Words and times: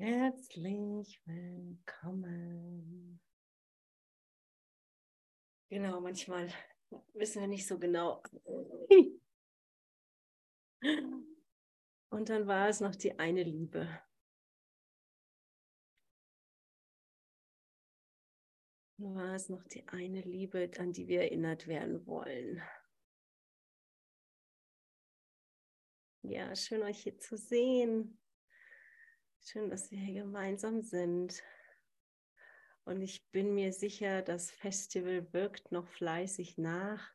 Herzlich 0.00 1.20
willkommen. 1.26 3.20
Genau, 5.68 6.00
manchmal 6.00 6.48
wissen 7.14 7.40
wir 7.40 7.48
nicht 7.48 7.66
so 7.66 7.80
genau. 7.80 8.22
Und 12.10 12.28
dann 12.28 12.46
war 12.46 12.68
es 12.68 12.78
noch 12.78 12.94
die 12.94 13.18
eine 13.18 13.42
Liebe. 13.42 13.88
Dann 18.98 19.16
war 19.16 19.34
es 19.34 19.48
noch 19.48 19.64
die 19.64 19.88
eine 19.88 20.20
Liebe, 20.20 20.70
an 20.78 20.92
die 20.92 21.08
wir 21.08 21.22
erinnert 21.22 21.66
werden 21.66 22.06
wollen. 22.06 22.62
Ja, 26.22 26.54
schön 26.54 26.84
euch 26.84 27.00
hier 27.00 27.18
zu 27.18 27.36
sehen. 27.36 28.20
Schön, 29.50 29.70
dass 29.70 29.90
wir 29.90 29.98
hier 29.98 30.24
gemeinsam 30.24 30.82
sind. 30.82 31.42
Und 32.84 33.00
ich 33.00 33.30
bin 33.30 33.54
mir 33.54 33.72
sicher, 33.72 34.20
das 34.20 34.50
Festival 34.50 35.32
wirkt 35.32 35.72
noch 35.72 35.88
fleißig 35.88 36.58
nach. 36.58 37.14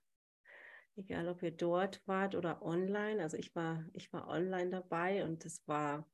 Egal, 0.96 1.28
ob 1.28 1.44
ihr 1.44 1.52
dort 1.52 2.02
wart 2.08 2.34
oder 2.34 2.64
online. 2.64 3.22
Also 3.22 3.38
ich 3.38 3.54
war, 3.54 3.88
ich 3.94 4.12
war 4.14 4.28
online 4.30 4.72
dabei 4.72 5.23
und 5.23 5.46
es 5.46 5.68
war 5.68 6.09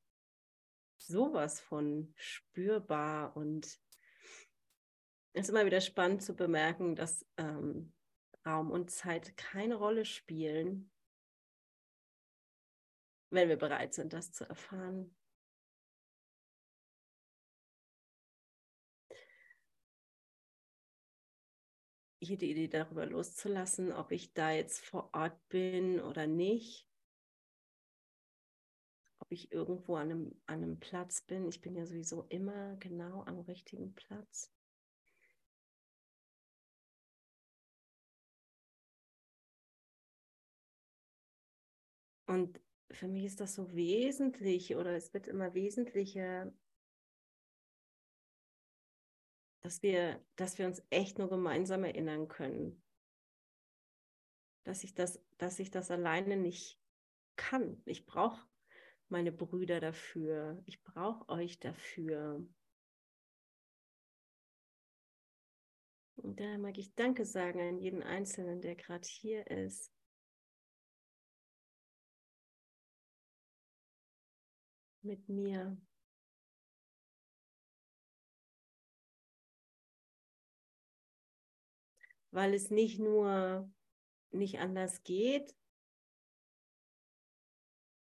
sowas 0.97 1.61
von 1.61 2.13
spürbar 2.17 3.37
und 3.37 3.65
es 5.31 5.43
ist 5.43 5.49
immer 5.49 5.65
wieder 5.65 5.79
spannend 5.79 6.21
zu 6.21 6.35
bemerken, 6.35 6.97
dass 6.97 7.25
ähm, 7.37 7.93
Raum 8.45 8.71
und 8.71 8.91
Zeit 8.91 9.37
keine 9.37 9.75
Rolle 9.75 10.03
spielen, 10.03 10.91
wenn 13.29 13.47
wir 13.47 13.57
bereit 13.57 13.93
sind, 13.93 14.11
das 14.11 14.33
zu 14.33 14.43
erfahren. 14.43 15.15
Jede 22.19 22.45
Idee 22.45 22.67
darüber 22.67 23.05
loszulassen, 23.05 23.91
ob 23.91 24.11
ich 24.11 24.33
da 24.33 24.51
jetzt 24.51 24.85
vor 24.85 25.09
Ort 25.13 25.37
bin 25.49 25.99
oder 26.01 26.27
nicht. 26.27 26.87
Ob 29.19 29.31
ich 29.31 29.51
irgendwo 29.51 29.95
an 29.95 30.11
einem, 30.11 30.41
an 30.45 30.63
einem 30.63 30.79
Platz 30.79 31.21
bin. 31.21 31.47
Ich 31.47 31.61
bin 31.61 31.75
ja 31.75 31.85
sowieso 31.85 32.23
immer 32.29 32.75
genau 32.77 33.23
am 33.23 33.39
richtigen 33.39 33.93
Platz. 33.95 34.51
Und 42.27 42.61
für 42.91 43.07
mich 43.07 43.25
ist 43.25 43.39
das 43.39 43.55
so 43.55 43.73
wesentlich 43.73 44.75
oder 44.75 44.95
es 44.95 45.13
wird 45.13 45.27
immer 45.27 45.53
wesentlicher, 45.55 46.51
dass 49.61 49.81
wir, 49.81 50.23
dass 50.35 50.57
wir 50.57 50.65
uns 50.65 50.81
echt 50.89 51.17
nur 51.17 51.29
gemeinsam 51.29 51.83
erinnern 51.83 52.27
können. 52.27 52.83
Dass 54.63 54.83
ich 54.83 54.93
das, 54.93 55.21
dass 55.37 55.59
ich 55.59 55.71
das 55.71 55.91
alleine 55.91 56.37
nicht 56.37 56.79
kann. 57.35 57.81
Ich 57.85 58.05
brauche 58.05 58.45
meine 59.09 59.31
Brüder 59.31 59.79
dafür. 59.79 60.61
Ich 60.65 60.83
brauche 60.83 61.27
euch 61.29 61.59
dafür. 61.59 62.45
Und 66.17 66.39
daher 66.39 66.57
mag 66.57 66.77
ich 66.77 66.93
Danke 66.95 67.25
sagen 67.25 67.61
an 67.61 67.77
jeden 67.79 68.03
Einzelnen, 68.03 68.61
der 68.61 68.75
gerade 68.75 69.07
hier 69.07 69.47
ist. 69.47 69.91
Mit 75.01 75.29
mir. 75.29 75.77
Weil 82.31 82.53
es 82.53 82.69
nicht 82.69 82.99
nur 82.99 83.71
nicht 84.31 84.59
anders 84.59 85.03
geht, 85.03 85.55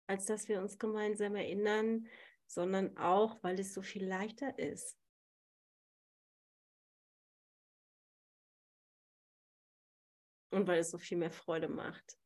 als 0.08 0.26
dass 0.26 0.48
wir 0.48 0.62
uns 0.62 0.78
gemeinsam 0.78 1.36
erinnern, 1.36 2.08
sondern 2.48 2.98
auch, 2.98 3.42
weil 3.44 3.60
es 3.60 3.74
so 3.74 3.82
viel 3.82 4.06
leichter 4.06 4.58
ist. 4.60 4.98
Und 10.52 10.68
weil 10.68 10.80
es 10.80 10.92
so 10.92 10.98
viel 10.98 11.18
mehr 11.18 11.32
Freude 11.32 11.68
macht. 11.68 12.18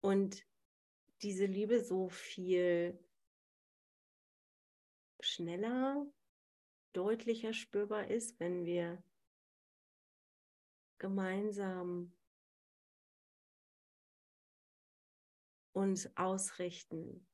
Und 0.00 0.46
diese 1.22 1.46
Liebe 1.46 1.82
so 1.82 2.08
viel 2.10 3.03
schneller, 5.24 6.06
deutlicher 6.92 7.52
spürbar 7.52 8.08
ist, 8.08 8.38
wenn 8.38 8.64
wir 8.64 9.02
gemeinsam 10.98 12.12
uns 15.72 16.16
ausrichten. 16.16 17.26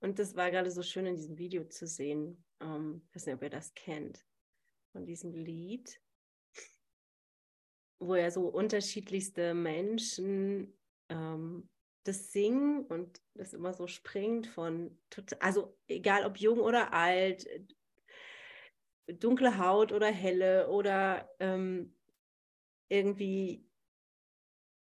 Und 0.00 0.18
das 0.18 0.34
war 0.34 0.50
gerade 0.50 0.70
so 0.70 0.82
schön 0.82 1.06
in 1.06 1.16
diesem 1.16 1.38
Video 1.38 1.64
zu 1.64 1.86
sehen. 1.86 2.42
Ähm, 2.60 3.02
ich 3.08 3.16
weiß 3.16 3.26
nicht, 3.26 3.34
ob 3.34 3.42
ihr 3.42 3.50
das 3.50 3.74
kennt, 3.74 4.26
von 4.92 5.04
diesem 5.04 5.34
Lied 5.34 6.00
wo 8.00 8.14
ja 8.16 8.30
so 8.30 8.48
unterschiedlichste 8.48 9.54
Menschen 9.54 10.76
ähm, 11.08 11.68
das 12.04 12.32
singen 12.32 12.86
und 12.86 13.20
das 13.34 13.52
immer 13.52 13.74
so 13.74 13.86
springt 13.86 14.46
von, 14.46 14.98
also 15.38 15.76
egal 15.86 16.24
ob 16.24 16.38
jung 16.38 16.58
oder 16.58 16.92
alt, 16.92 17.46
dunkle 19.06 19.58
Haut 19.58 19.92
oder 19.92 20.06
helle 20.06 20.68
oder 20.68 21.30
ähm, 21.40 21.94
irgendwie 22.88 23.66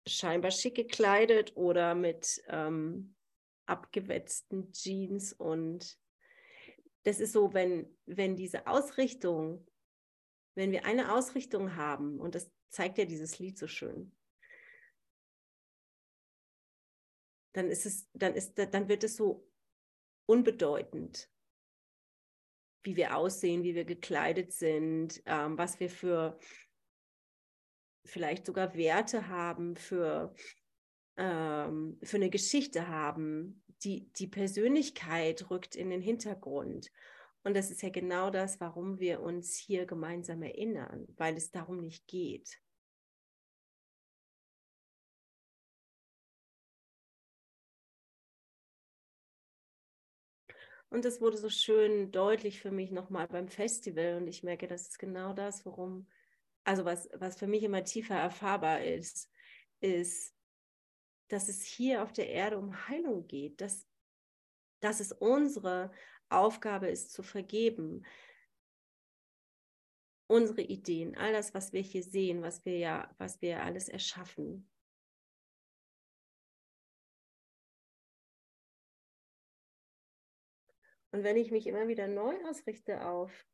scheinbar 0.07 0.51
schick 0.51 0.75
gekleidet 0.75 1.57
oder 1.57 1.95
mit 1.95 2.43
ähm, 2.49 3.15
abgewetzten 3.67 4.73
Jeans 4.73 5.33
und 5.33 5.99
das 7.05 7.21
ist 7.21 7.33
so, 7.33 7.53
wenn, 7.53 7.87
wenn 8.07 8.35
diese 8.35 8.67
Ausrichtung, 8.67 9.67
wenn 10.55 10.73
wir 10.73 10.85
eine 10.85 11.13
Ausrichtung 11.13 11.77
haben 11.77 12.21
und 12.21 12.35
das 12.35 12.51
zeigt 12.71 12.99
ja 12.99 13.05
dieses 13.05 13.39
Lied 13.39 13.59
so 13.59 13.67
schön. 13.67 14.13
Dann 17.53 17.69
ist 17.69 17.87
es, 17.87 18.09
dann 18.13 18.35
ist, 18.35 18.55
dann 18.57 18.89
wird 18.89 19.05
es 19.05 19.17
so 19.17 19.49
unbedeutend, 20.27 21.31
wie 22.83 22.97
wir 22.97 23.17
aussehen, 23.17 23.63
wie 23.63 23.75
wir 23.75 23.85
gekleidet 23.85 24.53
sind, 24.53 25.23
ähm, 25.27 25.57
was 25.57 25.79
wir 25.79 25.89
für 25.89 26.39
vielleicht 28.05 28.47
sogar 28.47 28.75
Werte 28.75 29.29
haben, 29.29 29.77
für, 29.77 30.35
ähm, 31.17 31.99
für 32.03 32.17
eine 32.17 32.31
Geschichte 32.31 32.89
haben. 32.89 33.63
Die, 33.83 34.13
die 34.15 34.29
Persönlichkeit 34.29 35.51
rückt 35.51 35.77
in 35.77 35.91
den 35.91 36.01
Hintergrund. 36.01 36.91
Und 37.45 37.55
das 37.55 37.71
ist 37.71 37.83
ja 37.83 37.91
genau 37.91 38.31
das, 38.31 38.59
warum 38.59 38.99
wir 38.99 39.21
uns 39.21 39.57
hier 39.57 39.85
gemeinsam 39.85 40.43
erinnern, 40.43 41.07
weil 41.17 41.37
es 41.37 41.51
darum 41.51 41.81
nicht 41.81 42.07
geht. 42.07 42.59
Und 50.89 51.05
das 51.05 51.21
wurde 51.21 51.37
so 51.37 51.51
schön 51.51 52.13
deutlich 52.13 52.61
für 52.61 52.71
mich 52.71 52.93
nochmal 52.93 53.29
beim 53.29 53.49
Festival. 53.49 54.17
Und 54.17 54.29
ich 54.29 54.43
merke, 54.43 54.67
das 54.67 54.83
ist 54.89 54.99
genau 54.99 55.35
das, 55.35 55.67
worum, 55.67 56.09
also 56.63 56.85
was, 56.85 57.11
was 57.15 57.37
für 57.37 57.47
mich 57.47 57.63
immer 57.63 57.85
tiefer 57.85 58.15
erfahrbar 58.15 58.85
ist, 58.85 59.31
ist, 59.81 60.35
dass 61.29 61.49
es 61.49 61.63
hier 61.63 62.03
auf 62.05 62.13
der 62.13 62.29
Erde 62.29 62.59
um 62.59 62.89
Heilung 62.89 63.27
geht, 63.27 63.61
dass, 63.61 63.87
dass 64.81 65.01
es 65.01 65.13
unsere 65.13 65.91
Aufgabe 66.39 66.89
ist, 66.89 67.13
zu 67.13 67.23
vergeben. 67.23 68.05
Unsere 70.27 70.63
Ideen, 70.63 71.17
all 71.17 71.33
das, 71.33 71.55
was 71.55 71.73
wir 71.73 71.83
hier 71.83 72.03
sehen, 72.03 72.43
was 72.43 72.65
wir 72.65 72.79
ja, 72.79 73.15
was 73.19 73.43
wir 73.43 73.63
alles 73.63 73.89
erschaffen, 73.89 74.69
Und 81.15 81.23
wenn 81.23 81.37
ich 81.37 81.53
mich 81.53 81.69
immer 81.69 81.87
wieder 81.87 82.09
neu 82.09 82.35
ausrichte 82.49 83.07
auf, 83.07 83.47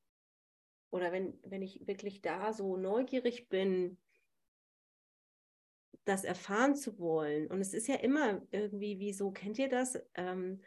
oder 0.91 1.13
wenn, 1.13 1.39
wenn 1.43 1.61
ich 1.61 1.87
wirklich 1.87 2.23
da 2.23 2.55
so 2.55 2.79
neugierig 2.79 3.51
bin, 3.51 3.99
das 6.07 6.25
erfahren 6.25 6.75
zu 6.75 6.99
wollen, 6.99 7.49
und 7.49 7.61
es 7.61 7.75
ist 7.75 7.87
ja 7.87 7.97
immer 7.97 8.41
irgendwie 8.51 8.99
wie 8.99 9.13
so, 9.13 9.31
kennt 9.31 9.59
ihr 9.59 9.69
das? 9.69 10.03
Ähm, 10.15 10.63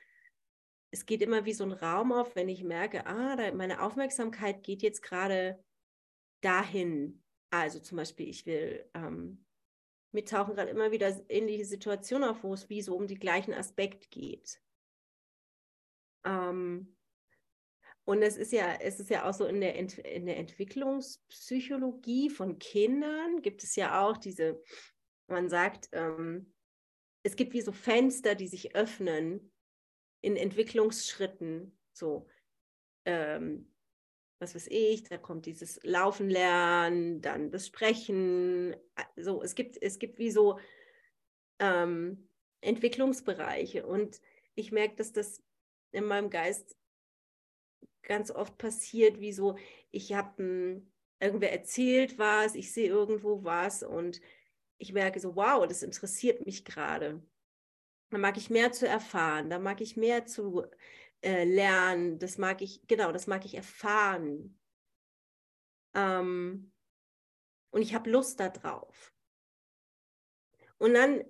es 0.94 1.07
geht 1.07 1.24
immer 1.24 1.44
wie 1.44 1.54
so 1.54 1.63
ein 1.63 1.72
Raum 1.72 2.12
auf, 2.12 2.36
wenn 2.36 2.48
ich 2.48 2.63
merke, 2.63 3.07
ah, 3.07 3.36
da, 3.36 3.51
meine 3.51 3.81
Aufmerksamkeit 3.81 4.62
geht 4.62 4.84
jetzt 4.84 5.01
gerade 5.01 5.62
dahin. 6.42 7.24
Also 7.50 7.80
zum 7.80 7.98
Beispiel, 7.98 8.30
ich 8.30 8.45
will, 8.45 8.88
ähm, 8.94 9.44
mir 10.12 10.24
tauchen 10.24 10.54
gerade 10.54 10.69
immer 10.69 10.92
wieder 10.92 11.12
ähnliche 11.30 11.66
Situationen 11.66 12.30
auf, 12.30 12.44
wo 12.44 12.54
es 12.54 12.69
wie 12.69 12.84
so 12.84 12.95
um 12.95 13.07
den 13.07 13.18
gleichen 13.18 13.56
Aspekt 13.56 14.12
geht. 14.12 14.62
Ähm, 16.25 16.95
und 18.06 18.22
es 18.22 18.38
ist 18.38 18.51
ja, 18.51 18.75
es 18.75 19.00
ist 19.00 19.10
ja 19.10 19.28
auch 19.28 19.34
so 19.34 19.48
in 19.48 19.62
der, 19.62 19.75
Ent 19.75 19.98
in 19.98 20.28
der 20.28 20.38
Entwicklungspsychologie 20.38 22.30
von 22.30 22.60
Kindern 22.60 23.42
gibt 23.42 23.63
es 23.63 23.75
ja 23.75 24.00
auch 24.06 24.18
diese, 24.18 24.62
man 25.25 25.50
sagt, 25.50 25.90
ähm, 25.92 26.54
es 27.24 27.36
gibt 27.36 27.54
wie 27.54 27.62
so 27.62 27.72
Fenster, 27.72 28.36
die 28.36 28.48
sich 28.48 28.75
öffnen 28.75 29.52
in 30.23 30.37
Entwicklungsschritten. 30.37 31.77
So, 31.91 32.27
ähm, 33.05 33.69
was 34.39 34.55
weiß 34.55 34.67
ich, 34.67 35.03
da 35.03 35.17
kommt 35.17 35.45
dieses 35.45 35.79
Laufen 35.83 36.29
lernen, 36.29 37.21
dann 37.21 37.51
das 37.51 37.67
Sprechen. 37.67 38.75
So, 39.15 39.43
es 39.43 39.53
gibt, 39.53 39.79
es 39.81 39.99
gibt 39.99 40.17
wie 40.17 40.31
so 40.31 40.59
ähm, 41.59 42.29
Entwicklungsbereiche. 42.61 43.85
Und 43.85 44.21
ich 44.55 44.71
merke, 44.71 44.95
dass 44.95 45.11
das 45.11 45.43
in 45.91 46.05
meinem 46.05 46.29
Geist 46.29 46.75
ganz 48.01 48.31
oft 48.31 48.57
passiert, 48.57 49.19
wie 49.19 49.33
so, 49.33 49.57
ich 49.91 50.13
habe 50.13 50.81
irgendwer 51.19 51.51
erzählt 51.51 52.17
was, 52.17 52.55
ich 52.55 52.73
sehe 52.73 52.89
irgendwo 52.89 53.43
was 53.43 53.83
und 53.83 54.21
ich 54.77 54.93
merke 54.93 55.19
so, 55.19 55.35
wow, 55.35 55.67
das 55.67 55.83
interessiert 55.83 56.45
mich 56.45 56.65
gerade. 56.65 57.21
Da 58.13 58.19
mag 58.19 58.38
ich 58.38 58.51
mehr 58.51 58.71
zu 58.71 58.88
erfahren, 58.88 59.50
da 59.50 59.57
mag 59.57 59.81
ich 59.81 59.98
mehr 59.98 60.27
zu 60.27 60.63
äh, 61.21 61.45
lernen, 61.45 62.19
das 62.19 62.38
mag 62.38 62.62
ich, 62.62 62.86
genau, 62.86 63.12
das 63.12 63.25
mag 63.25 63.44
ich 63.44 63.56
erfahren. 63.56 64.60
Ähm, 65.95 66.71
und 67.71 67.81
ich 67.81 67.95
habe 67.95 68.12
Lust 68.12 68.39
darauf. 68.39 69.12
Und 70.77 70.94
dann 70.94 71.24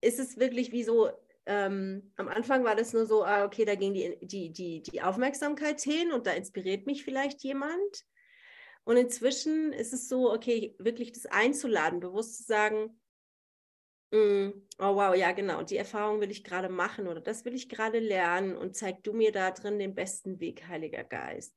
ist 0.00 0.18
es 0.18 0.36
wirklich 0.36 0.72
wie 0.72 0.82
so, 0.82 1.08
ähm, 1.46 2.12
am 2.16 2.26
Anfang 2.26 2.64
war 2.64 2.74
das 2.74 2.92
nur 2.92 3.06
so, 3.06 3.22
ah, 3.22 3.44
okay, 3.44 3.64
da 3.64 3.76
ging 3.76 3.94
die, 3.94 4.18
die, 4.20 4.52
die, 4.52 4.82
die 4.82 5.02
Aufmerksamkeit 5.02 5.80
hin 5.82 6.10
und 6.10 6.26
da 6.26 6.32
inspiriert 6.32 6.86
mich 6.86 7.04
vielleicht 7.04 7.44
jemand. 7.44 8.04
Und 8.82 8.96
inzwischen 8.96 9.72
ist 9.72 9.92
es 9.92 10.08
so, 10.08 10.32
okay, 10.32 10.74
wirklich 10.80 11.12
das 11.12 11.26
einzuladen, 11.26 12.00
bewusst 12.00 12.38
zu 12.38 12.42
sagen, 12.42 13.00
oh 14.14 14.94
wow, 14.96 15.14
ja 15.14 15.32
genau, 15.32 15.62
die 15.62 15.76
Erfahrung 15.76 16.20
will 16.20 16.30
ich 16.30 16.44
gerade 16.44 16.68
machen 16.68 17.08
oder 17.08 17.20
das 17.20 17.44
will 17.44 17.54
ich 17.54 17.68
gerade 17.68 17.98
lernen 17.98 18.56
und 18.56 18.76
zeig 18.76 19.02
du 19.02 19.12
mir 19.12 19.32
da 19.32 19.50
drin 19.50 19.78
den 19.78 19.94
besten 19.94 20.40
Weg, 20.40 20.68
Heiliger 20.68 21.04
Geist. 21.04 21.54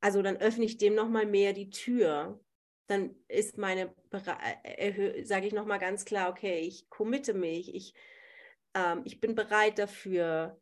Also 0.00 0.22
dann 0.22 0.36
öffne 0.36 0.64
ich 0.64 0.78
dem 0.78 0.94
nochmal 0.94 1.26
mehr 1.26 1.52
die 1.52 1.70
Tür. 1.70 2.40
Dann 2.86 3.14
ist 3.26 3.58
meine, 3.58 3.94
äh, 4.62 5.24
sage 5.24 5.46
ich 5.46 5.52
nochmal 5.52 5.78
ganz 5.78 6.04
klar, 6.04 6.30
okay, 6.30 6.60
ich 6.60 6.88
committe 6.88 7.34
mich, 7.34 7.74
ich, 7.74 7.94
ähm, 8.74 9.02
ich 9.04 9.20
bin 9.20 9.34
bereit 9.34 9.78
dafür, 9.78 10.60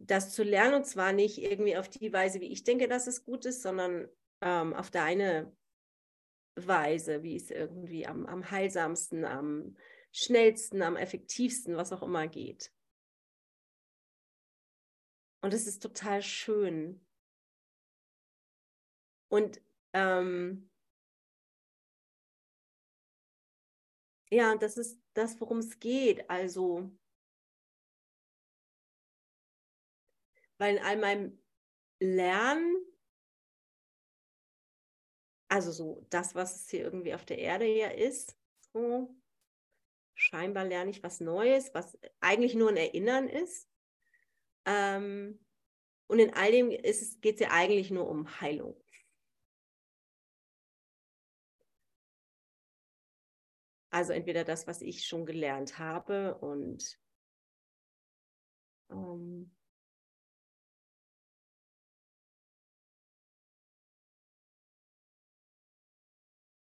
das 0.00 0.32
zu 0.32 0.42
lernen 0.42 0.74
und 0.74 0.86
zwar 0.86 1.12
nicht 1.12 1.38
irgendwie 1.38 1.76
auf 1.76 1.88
die 1.88 2.12
Weise, 2.12 2.40
wie 2.40 2.50
ich 2.50 2.64
denke, 2.64 2.88
dass 2.88 3.06
es 3.06 3.24
gut 3.24 3.44
ist, 3.44 3.62
sondern 3.62 4.08
ähm, 4.40 4.74
auf 4.74 4.90
deine 4.90 5.52
Weise, 6.66 7.22
wie 7.22 7.36
es 7.36 7.50
irgendwie 7.50 8.06
am, 8.06 8.26
am 8.26 8.50
heilsamsten, 8.50 9.24
am 9.24 9.76
schnellsten, 10.12 10.82
am 10.82 10.96
effektivsten, 10.96 11.76
was 11.76 11.92
auch 11.92 12.02
immer 12.02 12.26
geht. 12.26 12.72
Und 15.40 15.54
es 15.54 15.66
ist 15.66 15.82
total 15.82 16.22
schön. 16.22 17.04
Und 19.28 19.60
ähm, 19.92 20.68
Ja, 24.30 24.54
das 24.56 24.76
ist 24.76 25.00
das, 25.14 25.40
worum 25.40 25.58
es 25.58 25.78
geht. 25.78 26.28
Also, 26.28 26.90
weil 30.58 30.76
in 30.76 30.82
all 30.82 30.96
meinem 30.98 31.42
Lernen, 32.00 32.76
also 35.48 35.72
so 35.72 36.06
das, 36.10 36.34
was 36.34 36.56
es 36.56 36.68
hier 36.70 36.82
irgendwie 36.82 37.14
auf 37.14 37.24
der 37.24 37.38
Erde 37.38 37.66
ja 37.66 37.88
ist, 37.88 38.36
so, 38.72 39.14
scheinbar 40.14 40.64
lerne 40.64 40.90
ich 40.90 41.02
was 41.02 41.20
Neues, 41.20 41.72
was 41.74 41.98
eigentlich 42.20 42.54
nur 42.54 42.68
ein 42.70 42.76
Erinnern 42.76 43.28
ist. 43.28 43.68
Ähm, 44.66 45.44
und 46.06 46.18
in 46.18 46.34
all 46.34 46.50
dem 46.50 46.70
geht 46.70 47.34
es 47.34 47.40
ja 47.40 47.50
eigentlich 47.50 47.90
nur 47.90 48.08
um 48.08 48.40
Heilung. 48.40 48.76
Also 53.90 54.12
entweder 54.12 54.44
das, 54.44 54.66
was 54.66 54.82
ich 54.82 55.06
schon 55.06 55.24
gelernt 55.24 55.78
habe 55.78 56.36
und 56.38 56.98
ähm, 58.90 59.57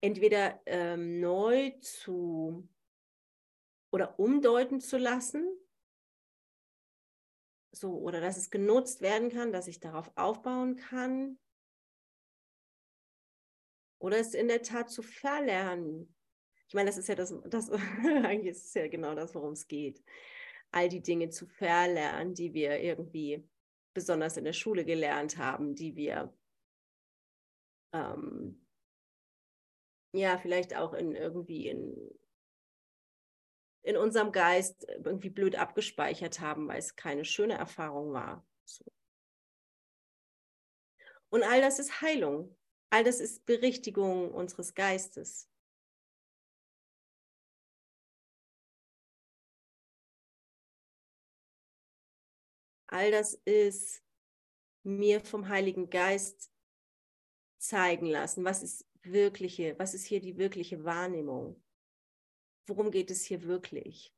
entweder 0.01 0.61
ähm, 0.65 1.19
neu 1.19 1.71
zu 1.81 2.67
oder 3.91 4.19
umdeuten 4.19 4.79
zu 4.79 4.97
lassen, 4.97 5.47
so 7.71 7.97
oder 7.97 8.21
dass 8.21 8.37
es 8.37 8.49
genutzt 8.49 9.01
werden 9.01 9.29
kann, 9.29 9.51
dass 9.51 9.67
ich 9.67 9.79
darauf 9.79 10.11
aufbauen 10.15 10.75
kann, 10.75 11.39
oder 13.99 14.17
es 14.17 14.33
in 14.33 14.47
der 14.47 14.61
Tat 14.61 14.89
zu 14.89 15.01
verlernen, 15.01 16.15
ich 16.69 16.75
meine, 16.75 16.87
das 16.87 16.99
ist 16.99 17.09
ja 17.09 17.15
das, 17.15 17.33
das 17.45 17.69
eigentlich 17.71 18.51
ist 18.51 18.67
es 18.67 18.73
ja 18.75 18.87
genau 18.87 19.15
das, 19.15 19.33
worum 19.33 19.53
es 19.53 19.67
geht. 19.67 20.03
All 20.71 20.87
die 20.87 21.01
Dinge 21.01 21.29
zu 21.29 21.47
verlernen, 21.47 22.35
die 22.35 22.53
wir 22.53 22.79
irgendwie 22.79 23.43
besonders 23.95 24.37
in 24.37 24.43
der 24.43 24.53
Schule 24.53 24.85
gelernt 24.85 25.37
haben, 25.37 25.73
die 25.73 25.95
wir 25.95 26.31
ähm, 27.91 28.58
ja 30.13 30.37
vielleicht 30.37 30.75
auch 30.75 30.93
in 30.93 31.15
irgendwie 31.15 31.67
in, 31.67 31.95
in 33.83 33.97
unserem 33.97 34.31
Geist 34.31 34.87
irgendwie 34.89 35.29
blöd 35.29 35.55
abgespeichert 35.55 36.39
haben, 36.39 36.67
weil 36.67 36.79
es 36.79 36.95
keine 36.95 37.25
schöne 37.25 37.55
Erfahrung 37.55 38.13
war. 38.13 38.45
So. 38.65 38.85
Und 41.29 41.43
all 41.43 41.61
das 41.61 41.79
ist 41.79 42.01
Heilung. 42.01 42.55
All 42.89 43.03
das 43.03 43.19
ist 43.19 43.45
Berichtigung 43.45 44.31
unseres 44.31 44.73
Geistes. 44.73 45.47
All 52.87 53.11
das 53.11 53.35
ist 53.45 54.03
mir 54.83 55.21
vom 55.21 55.47
Heiligen 55.47 55.91
Geist 55.91 56.51
zeigen 57.59 58.07
lassen. 58.07 58.43
Was 58.43 58.63
ist 58.63 58.88
wirkliche, 59.03 59.77
was 59.79 59.93
ist 59.93 60.05
hier 60.05 60.19
die 60.19 60.37
wirkliche 60.37 60.83
Wahrnehmung? 60.83 61.61
Worum 62.67 62.91
geht 62.91 63.11
es 63.11 63.25
hier 63.25 63.43
wirklich? 63.43 64.13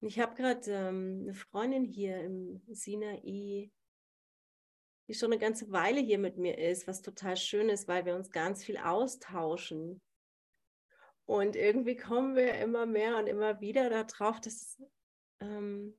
Ich 0.00 0.20
habe 0.20 0.34
gerade 0.34 0.70
ähm, 0.70 1.20
eine 1.22 1.34
Freundin 1.34 1.84
hier 1.84 2.20
im 2.22 2.62
Sinai 2.72 3.70
die 5.08 5.14
schon 5.14 5.32
eine 5.32 5.40
ganze 5.40 5.72
Weile 5.72 6.00
hier 6.00 6.18
mit 6.18 6.36
mir 6.36 6.58
ist, 6.58 6.86
was 6.86 7.00
total 7.00 7.36
schön 7.36 7.70
ist, 7.70 7.88
weil 7.88 8.04
wir 8.04 8.14
uns 8.14 8.30
ganz 8.30 8.62
viel 8.62 8.76
austauschen. 8.76 10.02
Und 11.24 11.56
irgendwie 11.56 11.96
kommen 11.96 12.36
wir 12.36 12.54
immer 12.54 12.84
mehr 12.86 13.16
und 13.16 13.26
immer 13.26 13.60
wieder 13.60 13.88
darauf, 13.88 14.40
dass, 14.40 14.80
ähm, 15.40 15.94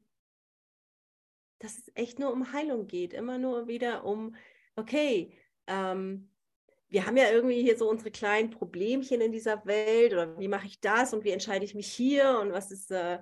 dass 1.59 1.77
es 1.77 1.91
echt 1.95 2.19
nur 2.19 2.31
um 2.31 2.53
Heilung 2.53 2.87
geht, 2.87 3.13
immer 3.13 3.37
nur 3.37 3.67
wieder 3.67 4.05
um, 4.05 4.35
okay, 4.75 5.33
ähm, 5.67 6.29
wir 6.87 7.05
haben 7.05 7.17
ja 7.17 7.29
irgendwie 7.29 7.61
hier 7.61 7.77
so 7.77 7.87
unsere 7.89 8.11
kleinen 8.11 8.49
Problemchen 8.49 9.21
in 9.21 9.31
dieser 9.31 9.65
Welt 9.65 10.13
oder 10.13 10.39
wie 10.39 10.47
mache 10.47 10.65
ich 10.65 10.79
das 10.79 11.13
und 11.13 11.23
wie 11.23 11.31
entscheide 11.31 11.63
ich 11.63 11.75
mich 11.75 11.91
hier 11.91 12.39
und 12.41 12.51
was 12.51 12.71
ist, 12.71 12.91
äh, 12.91 13.19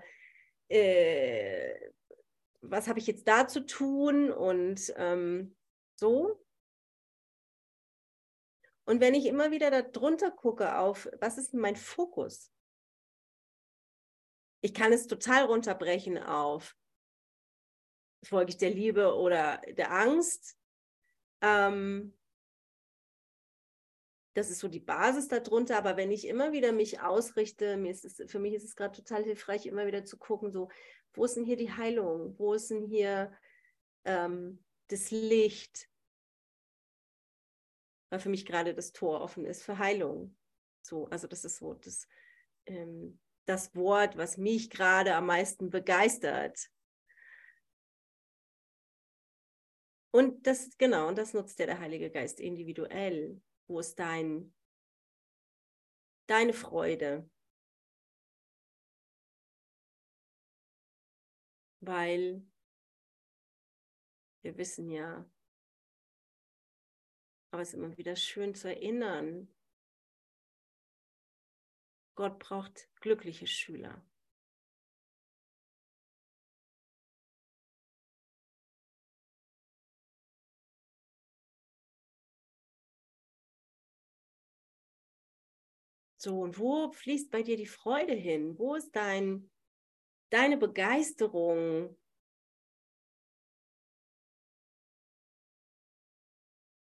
äh, 0.70 1.92
was 2.62 2.88
habe 2.88 3.00
ich 3.00 3.08
jetzt 3.08 3.28
da 3.28 3.48
zu 3.48 3.66
tun 3.66 4.32
und 4.32 4.94
ähm, 4.96 5.56
so. 5.96 6.42
Und 8.86 9.02
wenn 9.02 9.16
ich 9.16 9.26
immer 9.26 9.52
wieder 9.52 9.70
darunter 9.84 10.32
gucke 10.32 10.78
auf, 10.78 11.10
was 11.20 11.38
ist 11.38 11.54
mein 11.54 11.76
Fokus? 11.76 12.52
Ich 14.68 14.74
kann 14.74 14.92
es 14.92 15.08
total 15.08 15.46
runterbrechen 15.46 16.18
auf, 16.18 16.76
folge 18.22 18.50
ich 18.50 18.58
der 18.58 18.70
Liebe 18.70 19.16
oder 19.16 19.62
der 19.78 19.94
Angst? 19.94 20.58
Ähm, 21.40 22.14
das 24.34 24.50
ist 24.50 24.60
so 24.60 24.68
die 24.68 24.82
Basis 24.82 25.30
darunter, 25.30 25.78
aber 25.78 25.96
wenn 25.96 26.12
ich 26.12 26.28
immer 26.28 26.52
wieder 26.52 26.74
mich 26.74 27.00
ausrichte, 27.00 27.78
mir 27.78 27.92
ist 27.92 28.04
es, 28.04 28.30
für 28.30 28.40
mich 28.40 28.56
ist 28.56 28.66
es 28.66 28.76
gerade 28.76 28.94
total 28.94 29.24
hilfreich, 29.24 29.68
immer 29.68 29.88
wieder 29.88 30.04
zu 30.04 30.18
gucken, 30.18 30.52
so, 30.52 30.68
wo 31.14 31.24
ist 31.24 31.38
denn 31.38 31.46
hier 31.46 31.56
die 31.56 31.72
Heilung? 31.72 32.38
Wo 32.38 32.54
ist 32.54 32.70
denn 32.70 32.84
hier 32.84 33.32
ähm, 34.04 34.62
das 34.90 35.12
Licht? 35.12 35.90
Weil 38.10 38.20
für 38.20 38.30
mich 38.30 38.46
gerade 38.46 38.76
das 38.76 38.92
Tor 38.92 39.22
offen 39.22 39.46
ist 39.46 39.64
für 39.64 39.78
Heilung. 39.78 40.36
So, 40.82 41.06
also 41.06 41.26
das 41.26 41.46
ist 41.46 41.56
so 41.56 41.74
das, 41.74 42.06
ähm, 42.66 43.18
das 43.48 43.74
Wort, 43.76 44.18
was 44.18 44.38
mich 44.38 44.70
gerade 44.70 45.16
am 45.16 45.26
meisten 45.26 45.70
begeistert. 45.70 46.70
Und 50.12 50.46
das, 50.48 50.78
genau, 50.78 51.08
und 51.08 51.18
das 51.18 51.34
nutzt 51.34 51.60
ja 51.60 51.66
der 51.66 51.80
Heilige 51.80 52.10
Geist 52.10 52.40
individuell. 52.40 53.42
Wo 53.68 53.80
ist 53.80 53.98
dein, 54.00 54.54
deine 56.28 56.54
Freude? 56.54 57.30
Weil 61.80 62.46
wir 64.42 64.58
wissen 64.58 64.90
ja, 64.90 65.30
aber 67.52 67.62
es 67.62 67.70
ist 67.70 67.76
immer 67.76 67.96
wieder 67.98 68.16
schön 68.16 68.56
zu 68.56 68.68
erinnern, 68.68 69.54
Gott 72.18 72.40
braucht 72.40 72.90
glückliche 73.00 73.46
Schüler. 73.46 74.04
So, 86.20 86.42
und 86.42 86.58
wo 86.58 86.92
fließt 86.92 87.30
bei 87.30 87.44
dir 87.44 87.56
die 87.56 87.68
Freude 87.68 88.16
hin? 88.16 88.58
Wo 88.58 88.74
ist 88.74 88.96
dein, 88.96 89.52
deine 90.32 90.58
Begeisterung? 90.58 91.96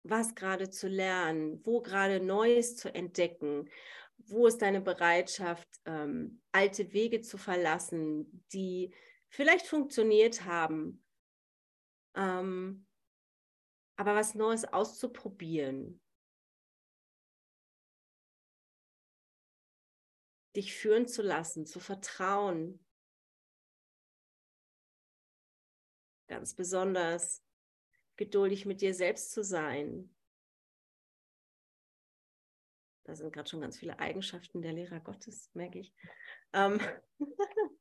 Was 0.04 0.36
gerade 0.36 0.70
zu 0.70 0.90
lernen, 0.90 1.66
wo 1.66 1.82
gerade 1.82 2.20
Neues 2.20 2.76
zu 2.76 2.94
entdecken, 2.94 3.70
wo 4.18 4.48
ist 4.48 4.62
deine 4.62 4.82
Bereitschaft, 4.82 5.68
ähm, 5.86 6.42
alte 6.52 6.94
Wege 6.94 7.22
zu 7.22 7.38
verlassen, 7.38 8.46
die 8.54 8.94
vielleicht 9.30 9.68
funktioniert 9.68 10.46
haben, 10.46 11.04
ähm, 12.16 12.86
aber 13.96 14.16
was 14.16 14.36
Neues 14.36 14.66
auszuprobieren? 14.66 16.00
dich 20.56 20.76
führen 20.76 21.08
zu 21.08 21.22
lassen, 21.22 21.66
zu 21.66 21.80
vertrauen. 21.80 22.80
Ganz 26.28 26.54
besonders 26.54 27.44
geduldig 28.16 28.66
mit 28.66 28.82
dir 28.82 28.94
selbst 28.94 29.32
zu 29.32 29.44
sein. 29.44 30.16
Da 33.06 33.16
sind 33.16 33.34
gerade 33.34 33.50
schon 33.50 33.62
ganz 33.62 33.78
viele 33.78 34.00
Eigenschaften 34.00 34.62
der 34.62 34.74
Lehrer 34.74 35.00
Gottes, 35.00 35.50
merke 35.54 35.80
ich. 35.80 35.94
Ähm 36.54 36.80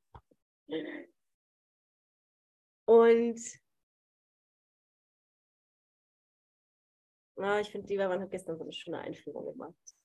Und 2.85 3.41
ah, 7.37 7.61
ich 7.61 7.71
finde, 7.71 7.87
Diva 7.87 8.09
hat 8.09 8.31
gestern 8.31 8.57
so 8.57 8.65
eine 8.65 8.73
schöne 8.73 8.99
Einführung 8.99 9.47
gemacht 9.47 9.97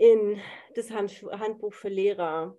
in 0.00 0.40
das 0.74 0.90
Handbuch 0.90 1.74
für 1.74 1.90
Lehrer, 1.90 2.56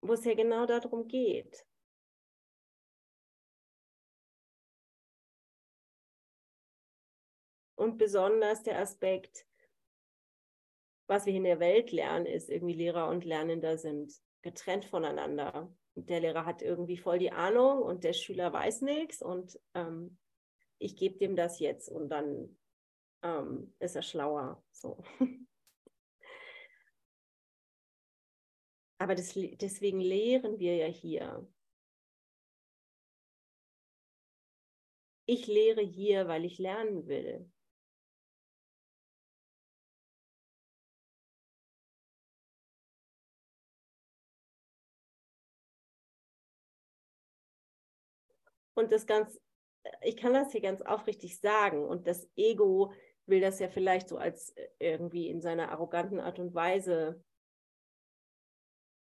wo 0.00 0.14
es 0.14 0.24
ja 0.24 0.34
genau 0.34 0.64
darum 0.64 1.06
geht. 1.06 1.66
Und 7.76 7.98
besonders 7.98 8.62
der 8.62 8.78
Aspekt, 8.78 9.46
was 11.06 11.26
wir 11.26 11.34
in 11.34 11.44
der 11.44 11.60
Welt 11.60 11.92
lernen, 11.92 12.26
ist 12.26 12.48
irgendwie 12.48 12.74
Lehrer 12.74 13.08
und 13.08 13.24
Lernender 13.24 13.76
sind 13.78 14.12
getrennt 14.42 14.84
voneinander. 14.84 15.74
Der 15.96 16.20
Lehrer 16.20 16.44
hat 16.44 16.62
irgendwie 16.62 16.96
voll 16.96 17.18
die 17.18 17.32
Ahnung 17.32 17.82
und 17.82 18.04
der 18.04 18.12
Schüler 18.12 18.52
weiß 18.52 18.82
nichts 18.82 19.22
und 19.22 19.58
ähm, 19.74 20.18
ich 20.78 20.96
gebe 20.96 21.18
dem 21.18 21.36
das 21.36 21.60
jetzt 21.60 21.88
und 21.88 22.08
dann 22.08 22.58
ähm, 23.22 23.74
ist 23.78 23.96
er 23.96 24.02
schlauer. 24.02 24.62
So. 24.72 25.02
Aber 28.98 29.14
das, 29.14 29.32
deswegen 29.34 30.00
lehren 30.00 30.58
wir 30.58 30.76
ja 30.76 30.86
hier. 30.86 31.46
Ich 35.26 35.46
lehre 35.46 35.80
hier, 35.80 36.28
weil 36.28 36.44
ich 36.44 36.58
lernen 36.58 37.06
will. 37.06 37.50
Und 48.74 48.92
das 48.92 49.06
ganz, 49.06 49.40
ich 50.02 50.16
kann 50.16 50.34
das 50.34 50.52
hier 50.52 50.60
ganz 50.60 50.82
aufrichtig 50.82 51.40
sagen. 51.40 51.84
Und 51.84 52.06
das 52.06 52.28
Ego 52.36 52.92
will 53.26 53.40
das 53.40 53.58
ja 53.58 53.68
vielleicht 53.68 54.08
so 54.08 54.18
als 54.18 54.50
äh, 54.50 54.68
irgendwie 54.78 55.28
in 55.28 55.40
seiner 55.40 55.70
arroganten 55.70 56.20
Art 56.20 56.38
und 56.38 56.54
Weise 56.54 57.22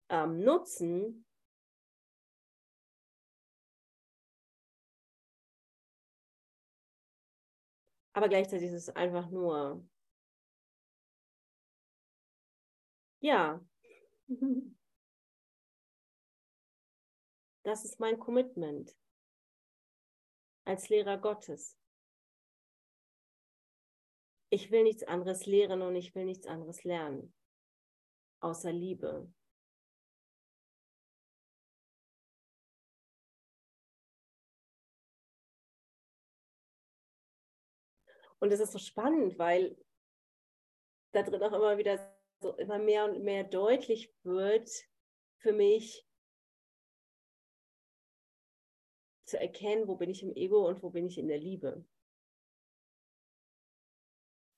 ähm, 0.08 0.40
nutzen. 0.40 1.24
Aber 8.12 8.28
gleichzeitig 8.30 8.68
ist 8.68 8.88
es 8.88 8.96
einfach 8.96 9.28
nur, 9.28 9.86
ja, 13.20 13.60
das 17.62 17.84
ist 17.84 18.00
mein 18.00 18.18
Commitment 18.18 18.96
als 20.66 20.88
Lehrer 20.90 21.16
Gottes 21.16 21.78
ich 24.50 24.70
will 24.70 24.84
nichts 24.84 25.02
anderes 25.02 25.46
lehren 25.46 25.82
und 25.82 25.96
ich 25.96 26.14
will 26.14 26.24
nichts 26.24 26.46
anderes 26.46 26.84
lernen, 26.84 27.34
außer 28.40 28.72
Liebe. 28.72 29.30
Und 38.38 38.52
es 38.52 38.60
ist 38.60 38.72
so 38.72 38.78
spannend, 38.78 39.38
weil 39.38 39.76
da 41.12 41.22
drin 41.22 41.42
auch 41.42 41.52
immer 41.52 41.78
wieder 41.78 41.98
so 42.40 42.54
immer 42.56 42.78
mehr 42.78 43.06
und 43.06 43.24
mehr 43.24 43.44
deutlich 43.44 44.14
wird 44.22 44.70
für 45.38 45.52
mich 45.52 46.05
zu 49.26 49.38
erkennen, 49.38 49.88
wo 49.88 49.96
bin 49.96 50.10
ich 50.10 50.22
im 50.22 50.34
Ego 50.34 50.66
und 50.66 50.82
wo 50.82 50.90
bin 50.90 51.06
ich 51.06 51.18
in 51.18 51.28
der 51.28 51.38
Liebe 51.38 51.84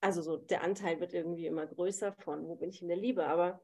also 0.01 0.21
so 0.21 0.37
der 0.37 0.63
Anteil 0.63 0.99
wird 0.99 1.13
irgendwie 1.13 1.45
immer 1.45 1.65
größer 1.67 2.13
von, 2.13 2.47
wo 2.47 2.55
bin 2.55 2.69
ich 2.69 2.81
in 2.81 2.87
der 2.87 2.97
Liebe, 2.97 3.25
aber 3.25 3.61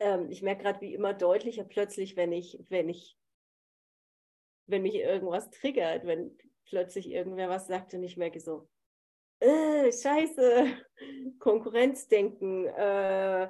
ähm, 0.00 0.30
ich 0.30 0.42
merke 0.42 0.62
gerade 0.62 0.80
wie 0.80 0.94
immer 0.94 1.14
deutlicher 1.14 1.64
plötzlich, 1.64 2.16
wenn 2.16 2.32
ich, 2.32 2.58
wenn 2.68 2.88
ich, 2.88 3.16
wenn 4.66 4.82
mich 4.82 4.96
irgendwas 4.96 5.50
triggert, 5.50 6.04
wenn 6.06 6.36
plötzlich 6.66 7.10
irgendwer 7.10 7.48
was 7.48 7.66
sagt 7.66 7.94
und 7.94 8.02
ich 8.02 8.16
merke 8.16 8.40
so, 8.40 8.68
äh, 9.40 9.92
scheiße, 9.92 10.66
Konkurrenzdenken, 11.38 12.66
äh, 12.66 13.48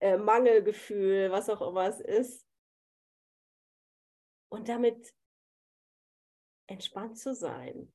äh, 0.00 0.16
Mangelgefühl, 0.16 1.30
was 1.30 1.48
auch 1.50 1.60
immer 1.60 1.88
es 1.88 2.00
ist. 2.00 2.46
Und 4.48 4.68
damit 4.68 5.12
entspannt 6.66 7.18
zu 7.18 7.34
sein. 7.34 7.92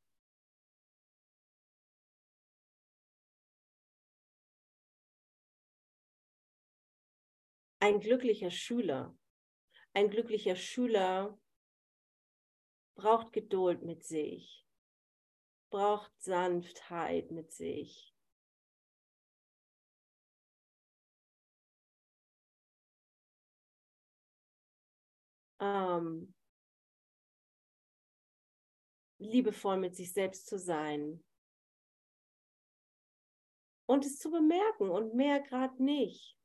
ein 7.82 8.00
glücklicher 8.00 8.52
Schüler, 8.52 9.18
ein 9.94 10.10
glücklicher 10.12 10.56
Schüler 10.56 11.38
braucht 12.96 13.34
Geduld 13.34 13.82
mit 13.82 14.04
sich, 14.04 14.68
braucht 15.72 16.12
Sanftheit 16.22 17.32
mit 17.32 17.52
sich. 17.52 18.16
Ähm, 25.60 26.34
liebevoll 29.22 29.78
mit 29.78 29.96
sich 29.96 30.14
selbst 30.14 30.48
zu 30.48 30.60
sein, 30.60 31.24
und 33.92 34.06
es 34.06 34.20
zu 34.20 34.32
bemerken 34.32 34.90
und 34.90 35.16
mehr 35.16 35.42
gerade 35.42 35.84
nicht. 35.84 36.38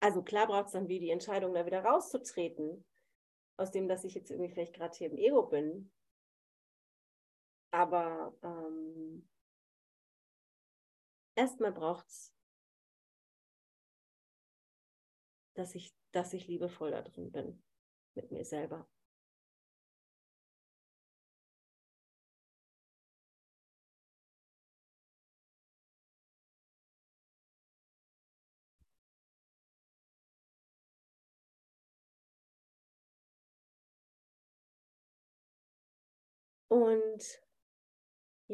Also 0.00 0.22
klar 0.22 0.46
braucht 0.46 0.66
es 0.66 0.72
dann 0.72 0.86
wie 0.86 1.00
die 1.00 1.10
Entscheidung, 1.10 1.54
da 1.54 1.66
wieder 1.66 1.82
rauszutreten, 1.82 2.86
aus 3.56 3.72
dem, 3.72 3.88
dass 3.88 4.04
ich 4.04 4.14
jetzt 4.14 4.30
irgendwie 4.30 4.52
vielleicht 4.52 4.74
gerade 4.74 4.96
hier 4.96 5.10
im 5.10 5.16
Ego 5.16 5.46
bin. 5.48 5.90
Aber 7.72 8.38
ähm, 8.44 9.28
erstmal 11.34 11.72
braucht 11.72 12.06
es, 12.06 12.32
dass 15.54 15.74
ich, 15.74 15.92
dass 16.12 16.32
ich 16.32 16.46
liebevoll 16.46 16.92
da 16.92 17.02
drin 17.02 17.32
bin 17.32 17.64
mit 18.14 18.30
mir 18.30 18.44
selber. 18.44 18.88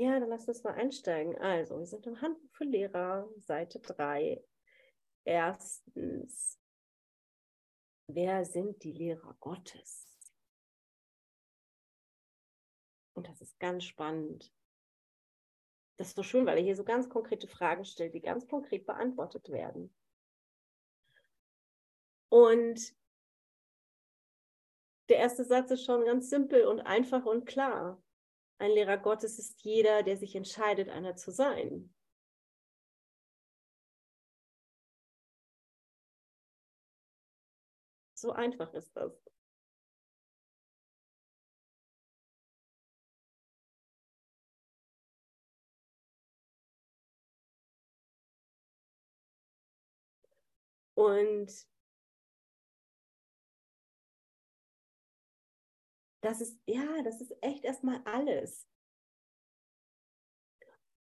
Ja, 0.00 0.18
dann 0.18 0.30
lass 0.30 0.48
uns 0.48 0.64
mal 0.64 0.72
einsteigen. 0.72 1.36
Also, 1.36 1.78
wir 1.78 1.84
sind 1.84 2.06
im 2.06 2.18
Handbuch 2.22 2.50
für 2.52 2.64
Lehrer, 2.64 3.28
Seite 3.36 3.80
3. 3.80 4.42
Erstens, 5.24 6.58
wer 8.06 8.46
sind 8.46 8.82
die 8.82 8.92
Lehrer 8.92 9.36
Gottes? 9.40 10.18
Und 13.12 13.28
das 13.28 13.42
ist 13.42 13.60
ganz 13.60 13.84
spannend. 13.84 14.50
Das 15.98 16.08
ist 16.08 16.16
so 16.16 16.22
schön, 16.22 16.46
weil 16.46 16.56
er 16.56 16.64
hier 16.64 16.76
so 16.76 16.84
ganz 16.84 17.10
konkrete 17.10 17.46
Fragen 17.46 17.84
stellt, 17.84 18.14
die 18.14 18.22
ganz 18.22 18.48
konkret 18.48 18.86
beantwortet 18.86 19.50
werden. 19.50 19.94
Und 22.30 22.94
der 25.10 25.18
erste 25.18 25.44
Satz 25.44 25.70
ist 25.72 25.84
schon 25.84 26.06
ganz 26.06 26.30
simpel 26.30 26.66
und 26.66 26.80
einfach 26.80 27.26
und 27.26 27.44
klar. 27.44 28.02
Ein 28.60 28.72
Lehrer 28.72 28.98
Gottes 28.98 29.38
ist 29.38 29.62
jeder, 29.62 30.02
der 30.02 30.18
sich 30.18 30.36
entscheidet, 30.36 30.90
einer 30.90 31.16
zu 31.16 31.30
sein. 31.32 31.94
So 38.14 38.32
einfach 38.32 38.72
ist 38.74 38.94
das. 38.94 39.12
Und 50.94 51.66
das 56.20 56.40
ist, 56.40 56.60
ja, 56.66 57.02
das 57.02 57.20
ist 57.20 57.34
echt 57.40 57.64
erstmal 57.64 58.02
alles. 58.04 58.66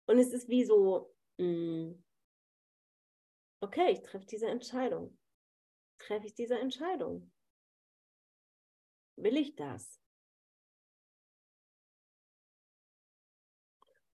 Und 0.06 0.18
es 0.18 0.32
ist 0.32 0.48
wie 0.48 0.64
so, 0.64 1.14
mh, 1.38 1.46
mm, 1.46 2.04
okay, 3.60 3.92
ich 3.92 4.02
treffe 4.02 4.26
diese 4.26 4.48
Entscheidung. 4.48 5.16
Treffe 5.98 6.26
ich 6.26 6.34
diese 6.34 6.58
Entscheidung? 6.58 7.30
Will 9.16 9.36
ich 9.36 9.54
das? 9.54 10.00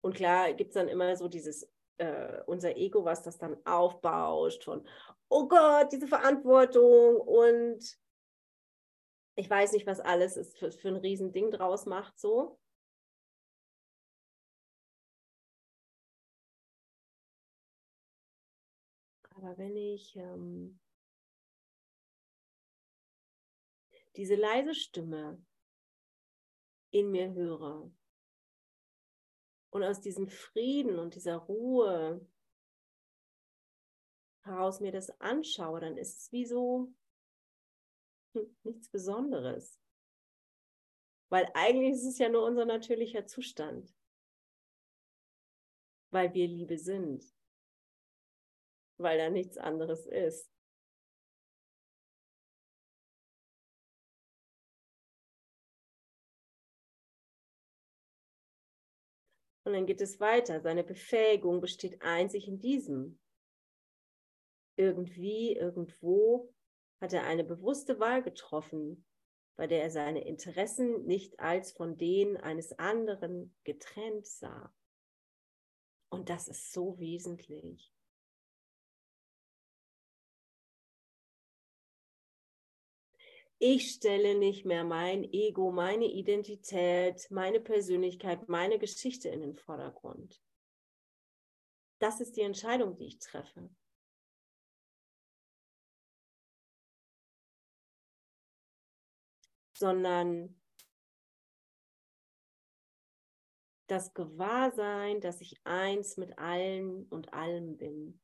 Und 0.02 0.16
klar 0.16 0.54
gibt 0.54 0.70
es 0.70 0.74
dann 0.76 0.88
immer 0.88 1.16
so 1.16 1.28
dieses, 1.28 1.70
äh, 1.98 2.42
unser 2.46 2.76
Ego, 2.76 3.06
was 3.06 3.24
das 3.24 3.38
dann 3.38 3.58
aufbauscht 3.66 4.64
von, 4.64 4.88
oh 5.30 5.48
Gott, 5.48 5.92
diese 5.92 6.08
Verantwortung 6.08 7.18
und 7.22 7.98
ich 9.36 9.50
weiß 9.50 9.74
nicht, 9.74 9.86
was 9.86 10.00
alles 10.00 10.38
ist 10.38 10.58
für, 10.58 10.72
für 10.72 10.88
ein 10.90 10.96
Riesending 10.96 11.52
draus 11.52 11.86
macht, 11.86 12.18
so. 12.20 12.60
Aber 19.36 19.58
wenn 19.58 19.76
ich 19.76 20.16
ähm, 20.16 20.80
diese 24.16 24.36
leise 24.36 24.74
Stimme 24.74 25.44
in 26.92 27.12
mir 27.12 27.34
höre 27.34 27.92
und 29.72 29.84
aus 29.84 30.00
diesem 30.00 30.30
Frieden 30.30 30.98
und 30.98 31.16
dieser 31.16 31.36
Ruhe 31.36 32.26
heraus 34.44 34.80
mir 34.80 34.94
das 34.94 35.10
anschaue, 35.20 35.82
dann 35.82 35.98
ist 35.98 36.18
es 36.18 36.32
wie 36.32 36.46
so, 36.46 36.94
nichts 38.64 38.90
Besonderes. 38.90 39.80
Weil 41.30 41.50
eigentlich 41.54 41.96
ist 41.96 42.06
es 42.06 42.18
ja 42.20 42.30
nur 42.30 42.46
unser 42.46 42.66
natürlicher 42.66 43.26
Zustand. 43.26 43.94
Weil 46.12 46.34
wir 46.34 46.48
Liebe 46.48 46.78
sind. 46.78 47.26
Weil 48.98 49.18
da 49.18 49.30
nichts 49.30 49.58
anderes 49.58 50.06
ist. 50.06 50.50
Und 59.66 59.74
dann 59.74 59.88
geht 59.88 60.00
es 60.00 60.20
weiter. 60.20 60.62
Seine 60.62 60.84
Befähigung 60.84 61.60
besteht 61.60 62.02
einzig 62.02 62.48
in 62.48 62.60
diesem. 62.60 63.20
Irgendwie, 64.78 65.54
irgendwo 65.54 66.54
hat 67.02 67.14
er 67.14 67.24
eine 67.26 67.44
bewusste 67.44 68.00
Wahl 68.00 68.24
getroffen, 68.24 69.06
bei 69.56 69.68
der 69.68 69.84
er 69.84 69.92
seine 69.92 70.26
Interessen 70.26 71.06
nicht 71.06 71.40
als 71.40 71.72
von 71.72 71.98
denen 71.98 72.38
eines 72.38 72.78
anderen 72.78 73.56
getrennt 73.64 74.28
sah. 74.28 74.74
Und 76.10 76.30
das 76.30 76.48
ist 76.48 76.72
so 76.74 77.00
wesentlich. 77.00 77.92
Ich 83.58 83.92
stelle 83.92 84.38
nicht 84.38 84.66
mehr 84.66 84.84
mein 84.84 85.24
Ego, 85.24 85.72
meine 85.72 86.06
Identität, 86.06 87.26
meine 87.32 87.62
Persönlichkeit, 87.62 88.50
meine 88.50 88.78
Geschichte 88.78 89.30
in 89.30 89.42
den 89.42 89.56
Vordergrund. 89.56 90.42
Das 92.00 92.20
ist 92.20 92.36
die 92.36 92.42
Entscheidung, 92.42 92.98
die 92.98 93.06
ich 93.06 93.20
treffe. 93.20 93.70
Sondern 99.76 100.60
das 103.88 104.14
Gewahrsein, 104.14 105.22
dass 105.22 105.42
ich 105.42 105.60
eins 105.64 106.18
mit 106.18 106.38
allen 106.40 107.06
und 107.10 107.34
allem 107.34 107.78
bin. 107.78 108.20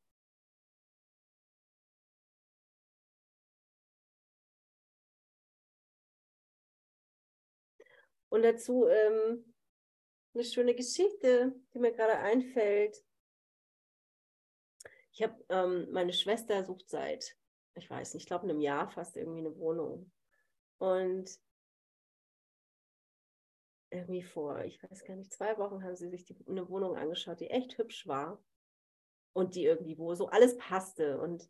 Und 8.30 8.44
dazu 8.44 8.88
ähm, 8.88 9.54
eine 10.34 10.44
schöne 10.46 10.74
Geschichte, 10.74 11.54
die 11.74 11.80
mir 11.80 11.92
gerade 11.92 12.18
einfällt. 12.18 13.04
Ich 15.12 15.22
habe, 15.22 15.44
ähm, 15.50 15.92
meine 15.92 16.14
Schwester 16.14 16.64
sucht 16.64 16.90
seit, 16.90 17.36
ich 17.76 17.90
weiß 17.90 18.14
nicht, 18.14 18.24
ich 18.24 18.28
glaube 18.28 18.46
einem 18.46 18.62
Jahr 18.62 18.90
fast 18.90 19.18
irgendwie 19.18 19.40
eine 19.40 19.56
Wohnung. 19.58 20.10
Und 20.82 21.30
irgendwie 23.92 24.24
vor, 24.24 24.64
ich 24.64 24.82
weiß 24.82 25.04
gar 25.04 25.16
nicht, 25.16 25.32
zwei 25.32 25.56
Wochen 25.60 25.84
haben 25.84 25.96
sie 25.96 26.10
sich 26.10 26.26
die, 26.26 26.36
eine 26.48 26.68
Wohnung 26.70 26.98
angeschaut, 26.98 27.40
die 27.40 27.52
echt 27.52 27.78
hübsch 27.78 28.08
war 28.08 28.44
und 29.34 29.54
die 29.54 29.66
irgendwie, 29.66 30.00
wo 30.00 30.16
so 30.16 30.30
alles 30.30 30.58
passte. 30.58 31.22
Und 31.22 31.48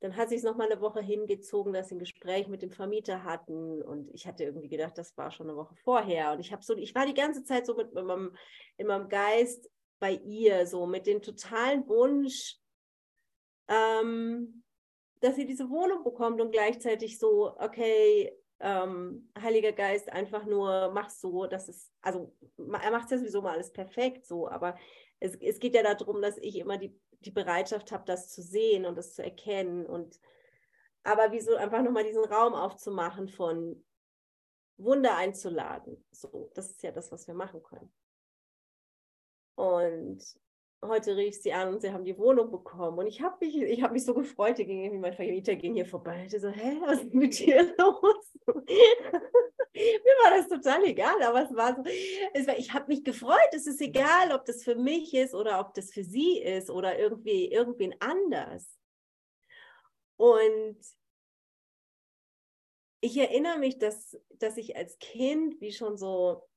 dann 0.00 0.16
hat 0.16 0.28
sie 0.28 0.34
es 0.34 0.42
nochmal 0.42 0.70
eine 0.70 0.82
Woche 0.82 1.00
hingezogen, 1.00 1.72
dass 1.72 1.88
sie 1.88 1.94
ein 1.94 2.00
Gespräch 2.00 2.46
mit 2.46 2.60
dem 2.60 2.72
Vermieter 2.72 3.24
hatten. 3.24 3.80
Und 3.80 4.12
ich 4.12 4.26
hatte 4.26 4.44
irgendwie 4.44 4.68
gedacht, 4.68 4.98
das 4.98 5.16
war 5.16 5.30
schon 5.30 5.48
eine 5.48 5.56
Woche 5.56 5.74
vorher. 5.76 6.32
Und 6.32 6.40
ich 6.40 6.52
habe 6.52 6.62
so, 6.62 6.76
ich 6.76 6.94
war 6.94 7.06
die 7.06 7.14
ganze 7.14 7.44
Zeit 7.44 7.64
so 7.64 7.74
mit, 7.74 7.94
mit 7.94 8.04
meinem, 8.04 8.36
in 8.76 8.86
meinem 8.86 9.08
Geist 9.08 9.70
bei 9.98 10.12
ihr, 10.12 10.66
so 10.66 10.86
mit 10.86 11.06
dem 11.06 11.22
totalen 11.22 11.88
Wunsch, 11.88 12.58
ähm, 13.68 14.62
dass 15.20 15.36
sie 15.36 15.46
diese 15.46 15.70
Wohnung 15.70 16.04
bekommt 16.04 16.40
und 16.40 16.50
gleichzeitig 16.50 17.18
so, 17.18 17.56
okay, 17.58 18.36
ähm, 18.62 19.28
Heiliger 19.40 19.72
Geist 19.72 20.10
einfach 20.10 20.46
nur, 20.46 20.92
mach 20.92 21.10
so, 21.10 21.46
dass 21.46 21.68
es, 21.68 21.92
also 22.00 22.32
er 22.56 22.90
macht 22.92 23.10
ja 23.10 23.18
sowieso 23.18 23.42
mal 23.42 23.54
alles 23.54 23.72
perfekt 23.72 24.24
so, 24.24 24.48
aber 24.48 24.78
es, 25.18 25.34
es 25.36 25.58
geht 25.58 25.74
ja 25.74 25.82
darum, 25.82 26.22
dass 26.22 26.38
ich 26.38 26.56
immer 26.56 26.78
die, 26.78 26.96
die 27.20 27.32
Bereitschaft 27.32 27.90
habe, 27.90 28.04
das 28.06 28.30
zu 28.30 28.40
sehen 28.40 28.86
und 28.86 28.96
das 28.96 29.14
zu 29.14 29.22
erkennen 29.22 29.84
und 29.84 30.18
aber 31.04 31.32
wieso 31.32 31.56
einfach 31.56 31.82
nochmal 31.82 32.04
diesen 32.04 32.24
Raum 32.24 32.54
aufzumachen 32.54 33.26
von 33.28 33.84
Wunder 34.76 35.16
einzuladen. 35.16 36.04
So, 36.12 36.50
das 36.54 36.70
ist 36.70 36.82
ja 36.84 36.92
das, 36.92 37.10
was 37.10 37.26
wir 37.26 37.34
machen 37.34 37.60
können. 37.62 37.92
Und 39.56 40.22
heute 40.82 41.16
rief 41.16 41.40
sie 41.40 41.52
an 41.52 41.68
und 41.68 41.80
sie 41.80 41.92
haben 41.92 42.04
die 42.04 42.18
Wohnung 42.18 42.50
bekommen. 42.50 42.98
Und 42.98 43.06
ich 43.06 43.22
habe 43.22 43.36
mich, 43.44 43.56
ich 43.56 43.82
hab 43.82 43.92
mich 43.92 44.04
so 44.04 44.14
gefreut, 44.14 44.58
die 44.58 44.66
ging 44.66 45.00
mein 45.00 45.12
Vermieter 45.12 45.54
ging 45.54 45.74
hier 45.74 45.86
vorbei. 45.86 46.26
Ich 46.26 46.40
so, 46.40 46.48
hä, 46.48 46.78
was 46.80 47.02
ist 47.02 47.14
mit 47.14 47.38
dir 47.38 47.74
los? 47.78 48.32
Mir 49.74 50.14
war 50.22 50.36
das 50.36 50.48
total 50.48 50.84
egal, 50.84 51.22
aber 51.22 51.44
es 51.44 51.56
war 51.56 51.74
so, 51.74 51.82
es 52.34 52.46
war, 52.46 52.58
ich 52.58 52.74
habe 52.74 52.88
mich 52.88 53.04
gefreut. 53.04 53.38
Es 53.52 53.66
ist 53.66 53.80
egal, 53.80 54.32
ob 54.32 54.44
das 54.44 54.62
für 54.62 54.74
mich 54.74 55.14
ist 55.14 55.34
oder 55.34 55.60
ob 55.60 55.72
das 55.72 55.92
für 55.92 56.04
sie 56.04 56.38
ist 56.38 56.68
oder 56.68 56.98
irgendwie 56.98 57.50
irgendwen 57.50 57.94
anders. 58.00 58.78
Und 60.18 60.76
ich 63.00 63.16
erinnere 63.16 63.58
mich, 63.58 63.78
dass, 63.78 64.16
dass 64.38 64.56
ich 64.56 64.76
als 64.76 64.98
Kind 64.98 65.60
wie 65.60 65.72
schon 65.72 65.96
so 65.96 66.48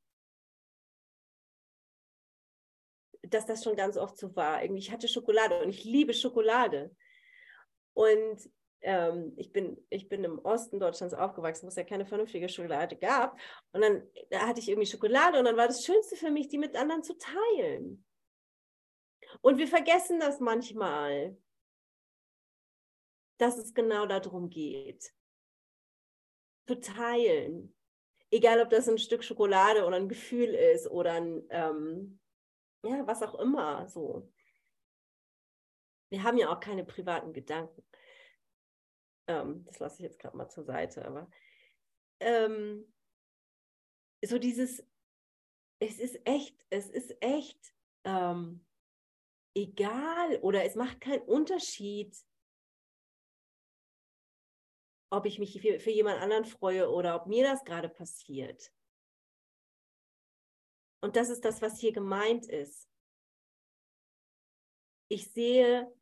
dass 3.30 3.46
das 3.46 3.64
schon 3.64 3.76
ganz 3.76 3.98
oft 3.98 4.18
so 4.18 4.36
war. 4.36 4.62
Irgendwie, 4.62 4.82
ich 4.82 4.92
hatte 4.92 5.08
Schokolade 5.08 5.62
und 5.62 5.70
ich 5.70 5.84
liebe 5.84 6.14
Schokolade. 6.14 6.96
Und 7.94 8.50
ähm, 8.82 9.34
ich, 9.36 9.52
bin, 9.52 9.84
ich 9.90 10.08
bin 10.10 10.24
im 10.24 10.40
Osten 10.40 10.80
Deutschlands 10.80 11.14
aufgewachsen, 11.14 11.64
wo 11.64 11.70
es 11.70 11.76
ja 11.76 11.84
keine 11.84 12.06
vernünftige 12.06 12.48
Schokolade 12.50 12.96
gab. 12.96 13.40
Und 13.72 13.82
dann 13.82 14.08
da 14.30 14.48
hatte 14.48 14.60
ich 14.60 14.70
irgendwie 14.70 14.88
Schokolade 14.88 15.40
und 15.40 15.46
dann 15.46 15.58
war 15.58 15.68
das 15.68 15.84
Schönste 15.84 16.16
für 16.16 16.30
mich, 16.30 16.48
die 16.48 16.58
mit 16.58 16.76
anderen 16.76 17.04
zu 17.04 17.18
teilen. 17.18 18.06
Und 19.42 19.58
wir 19.58 19.68
vergessen 19.68 20.20
das 20.20 20.40
manchmal, 20.40 21.36
dass 23.38 23.58
es 23.58 23.74
genau 23.74 24.06
darum 24.06 24.50
geht. 24.50 25.12
Zu 26.68 26.80
teilen. 26.80 27.76
Egal, 28.32 28.62
ob 28.62 28.70
das 28.70 28.90
ein 28.90 28.98
Stück 28.98 29.24
Schokolade 29.24 29.86
oder 29.86 29.98
ein 29.98 30.10
Gefühl 30.10 30.54
ist 30.54 30.90
oder 30.90 31.14
ein, 31.14 31.44
ähm, 31.50 32.20
ja, 32.86 33.06
was 33.08 33.22
auch 33.24 33.36
immer, 33.36 33.88
so. 33.88 34.32
Wir 36.10 36.24
haben 36.24 36.38
ja 36.38 36.50
auch 36.50 36.60
keine 36.60 36.86
privaten 36.86 37.34
Gedanken. 37.34 37.84
Ähm, 39.28 39.66
das 39.66 39.80
lasse 39.80 39.96
ich 39.98 40.04
jetzt 40.04 40.20
gerade 40.20 40.38
mal 40.38 40.50
zur 40.50 40.64
Seite, 40.64 41.06
aber 41.06 41.30
ähm, 42.20 42.94
so 44.24 44.38
dieses, 44.38 44.84
es 45.80 46.00
ist 46.00 46.20
echt, 46.26 46.64
es 46.70 46.90
ist 46.90 47.16
echt 47.22 47.74
ähm, 48.04 48.66
egal 49.56 50.40
oder 50.42 50.64
es 50.64 50.76
macht 50.76 51.02
keinen 51.02 51.24
Unterschied, 51.24 52.16
ob 55.10 55.26
ich 55.26 55.40
mich 55.40 55.60
für, 55.62 55.80
für 55.80 55.92
jemand 55.92 56.22
anderen 56.22 56.46
freue 56.46 56.90
oder 56.90 57.16
ob 57.16 57.28
mir 57.28 57.46
das 57.46 57.64
gerade 57.64 57.90
passiert. 57.90 58.72
Und 61.06 61.16
das 61.16 61.30
ist 61.30 61.46
das, 61.46 61.62
was 61.62 61.80
hier 61.80 61.94
gemeint 61.94 62.48
ist. 62.48 62.90
Ich 65.08 65.32
sehe 65.34 65.96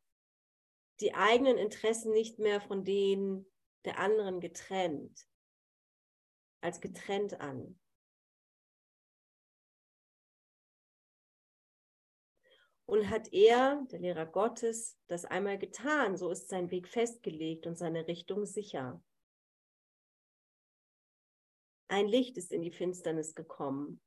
die 1.00 1.12
eigenen 1.12 1.58
Interessen 1.58 2.10
nicht 2.12 2.38
mehr 2.38 2.58
von 2.62 2.86
denen 2.86 3.44
der 3.84 3.98
anderen 3.98 4.40
getrennt, 4.40 5.28
als 6.62 6.80
getrennt 6.80 7.38
an. 7.38 7.78
Und 12.86 13.10
hat 13.10 13.30
er, 13.30 13.84
der 13.90 13.98
Lehrer 13.98 14.24
Gottes, 14.24 14.98
das 15.08 15.26
einmal 15.26 15.58
getan, 15.58 16.16
so 16.16 16.30
ist 16.30 16.48
sein 16.48 16.70
Weg 16.70 16.88
festgelegt 16.88 17.66
und 17.66 17.76
seine 17.76 18.08
Richtung 18.08 18.46
sicher. 18.46 19.04
Ein 21.88 22.08
Licht 22.08 22.38
ist 22.38 22.52
in 22.52 22.62
die 22.62 22.72
Finsternis 22.72 23.34
gekommen 23.34 24.00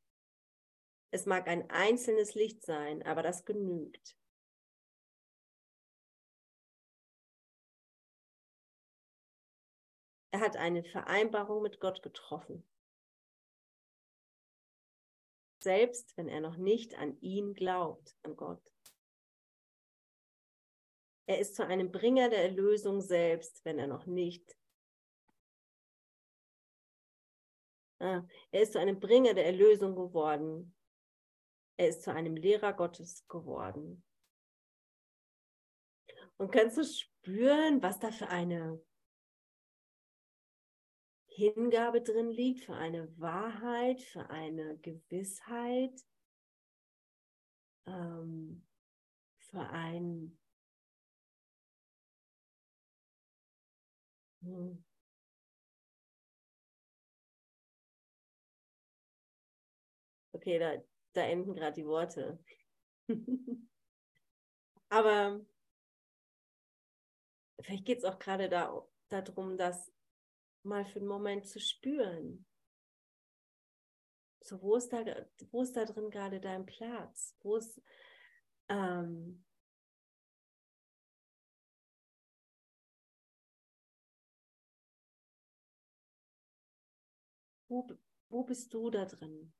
es 1.11 1.25
mag 1.25 1.47
ein 1.47 1.69
einzelnes 1.69 2.35
Licht 2.35 2.63
sein, 2.63 3.03
aber 3.03 3.23
das 3.23 3.45
genügt. 3.45 4.17
Er 10.31 10.41
hat 10.41 10.57
eine 10.57 10.83
Vereinbarung 10.83 11.63
mit 11.63 11.79
Gott 11.79 12.03
getroffen. 12.03 12.63
Selbst 15.63 16.15
wenn 16.17 16.27
er 16.27 16.41
noch 16.41 16.57
nicht 16.57 16.95
an 16.95 17.19
ihn 17.21 17.53
glaubt, 17.53 18.15
an 18.23 18.35
Gott. 18.35 18.61
Er 21.25 21.39
ist 21.39 21.55
zu 21.55 21.65
einem 21.65 21.91
Bringer 21.91 22.29
der 22.29 22.43
Erlösung 22.43 23.01
selbst, 23.01 23.65
wenn 23.65 23.79
er 23.79 23.87
noch 23.87 24.05
nicht. 24.05 24.55
Ah, 27.99 28.23
er 28.51 28.61
ist 28.61 28.73
zu 28.73 28.79
einem 28.79 28.99
Bringer 28.99 29.33
der 29.33 29.47
Erlösung 29.47 29.95
geworden, 29.95 30.76
er 31.77 31.89
ist 31.89 32.01
zu 32.03 32.11
einem 32.11 32.35
Lehrer 32.35 32.73
Gottes 32.73 33.27
geworden. 33.27 34.03
Und 36.37 36.51
kannst 36.51 36.77
du 36.77 36.83
spüren, 36.83 37.81
was 37.81 37.99
da 37.99 38.11
für 38.11 38.29
eine 38.29 38.81
Hingabe 41.27 42.01
drin 42.01 42.31
liegt, 42.31 42.65
für 42.65 42.75
eine 42.75 43.07
Wahrheit, 43.19 44.01
für 44.01 44.29
eine 44.29 44.77
Gewissheit, 44.79 46.03
ähm, 47.85 48.65
für 49.37 49.61
ein 49.61 50.37
hm. 54.41 54.83
Okay, 60.33 60.59
da, 60.59 60.73
da 61.17 61.23
enden 61.23 61.55
gerade 61.55 61.73
die 61.73 61.85
Worte. 61.85 62.39
Aber 64.89 65.41
vielleicht 67.61 67.85
geht 67.85 67.97
es 67.99 68.05
auch 68.05 68.19
gerade 68.19 68.49
da, 68.49 68.85
darum, 69.09 69.57
das 69.57 69.91
mal 70.63 70.85
für 70.85 70.99
einen 70.99 71.07
Moment 71.07 71.47
zu 71.47 71.59
spüren. 71.59 72.45
So, 74.41 74.61
wo 74.61 74.75
ist 74.75 74.89
da, 74.93 75.03
wo 75.51 75.61
ist 75.61 75.75
da 75.75 75.83
drin 75.85 76.09
gerade 76.09 76.39
dein 76.39 76.65
Platz? 76.65 77.35
Wo 77.41 77.57
ist, 77.57 77.81
ähm, 78.69 79.43
wo, 87.67 87.87
wo 88.29 88.43
bist 88.43 88.73
du 88.73 88.89
da 88.89 89.05
drin? 89.05 89.53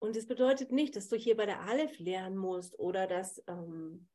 Und 0.00 0.16
es 0.16 0.26
bedeutet 0.26 0.72
nicht, 0.72 0.96
dass 0.96 1.08
du 1.08 1.16
hier 1.16 1.36
bei 1.36 1.44
der 1.44 1.60
Aleph 1.60 1.98
lernen 1.98 2.36
musst 2.36 2.78
oder 2.78 3.06
dass, 3.06 3.42
ähm, 3.46 4.08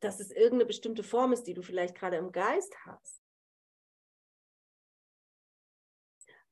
dass 0.00 0.18
es 0.18 0.30
irgendeine 0.30 0.64
bestimmte 0.66 1.02
Form 1.02 1.32
ist, 1.32 1.44
die 1.44 1.54
du 1.54 1.62
vielleicht 1.62 1.94
gerade 1.94 2.16
im 2.16 2.32
Geist 2.32 2.74
hast. 2.86 3.22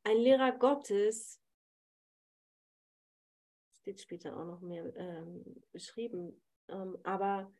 Ein 0.02 0.18
Lehrer 0.18 0.52
Gottes, 0.52 1.40
steht 3.84 4.00
später 4.00 4.36
auch 4.36 4.44
noch 4.44 4.60
mehr 4.60 4.94
ähm, 4.96 5.62
beschrieben, 5.72 6.42
ähm, 6.68 6.98
aber 7.04 7.52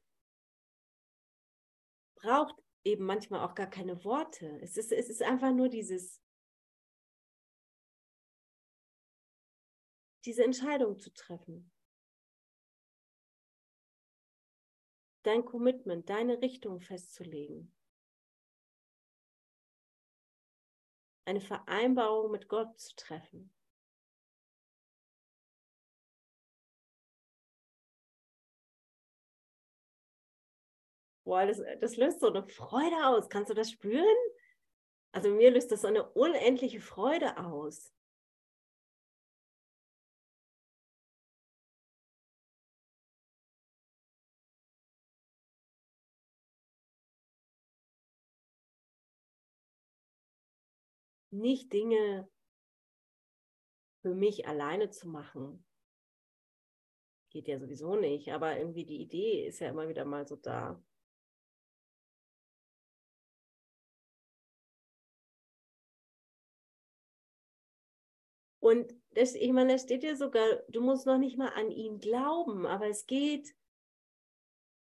braucht 2.16 2.55
eben 2.83 3.05
manchmal 3.05 3.40
auch 3.40 3.55
gar 3.55 3.68
keine 3.68 4.05
Worte. 4.05 4.59
Es 4.62 4.77
ist, 4.77 4.92
es 4.92 5.09
ist 5.09 5.23
einfach 5.23 5.53
nur 5.53 5.68
dieses 5.68 6.24
diese 10.25 10.45
Entscheidung 10.45 10.99
zu 10.99 11.13
treffen. 11.13 11.71
Dein 15.23 15.45
Commitment, 15.45 16.09
deine 16.09 16.41
Richtung 16.41 16.81
festzulegen. 16.81 17.75
Eine 21.27 21.41
Vereinbarung 21.41 22.31
mit 22.31 22.49
Gott 22.49 22.79
zu 22.79 22.95
treffen. 22.97 23.51
Boah, 31.25 31.47
das, 31.47 31.63
das 31.81 31.97
löst 31.97 32.21
so 32.21 32.29
eine 32.29 32.47
Freude 32.47 33.07
aus. 33.07 33.31
Kannst 33.31 33.49
du 33.49 33.55
das 33.55 33.71
spüren? 33.71 34.05
Also 35.13 35.31
mir 35.31 35.51
löst 35.51 35.73
das 35.73 35.81
so 35.83 35.89
eine 35.89 36.11
unendliche 36.11 36.81
Freude 36.81 37.39
aus. 37.39 37.95
Nicht 51.35 51.73
Dinge 51.73 52.29
für 54.03 54.14
mich 54.14 54.47
alleine 54.47 54.90
zu 54.90 55.09
machen. 55.09 55.64
geht 57.31 57.49
ja 57.49 57.59
sowieso 57.59 57.97
nicht, 57.97 58.33
aber 58.33 58.57
irgendwie 58.59 58.85
die 58.85 59.01
Idee 59.03 59.47
ist 59.47 59.59
ja 59.61 59.68
immer 59.68 59.88
wieder 59.88 60.05
mal 60.05 60.27
so 60.27 60.37
da. 60.37 60.81
Und 68.61 68.94
das, 69.11 69.35
ich 69.35 69.53
meine, 69.53 69.73
da 69.73 69.79
steht 69.79 70.05
ja 70.05 70.16
sogar, 70.16 70.47
du 70.68 70.81
musst 70.81 71.07
noch 71.07 71.18
nicht 71.18 71.37
mal 71.37 71.49
an 71.49 71.70
ihn 71.70 71.99
glauben, 71.99 72.66
aber 72.66 72.88
es 72.88 73.07
geht, 73.07 73.55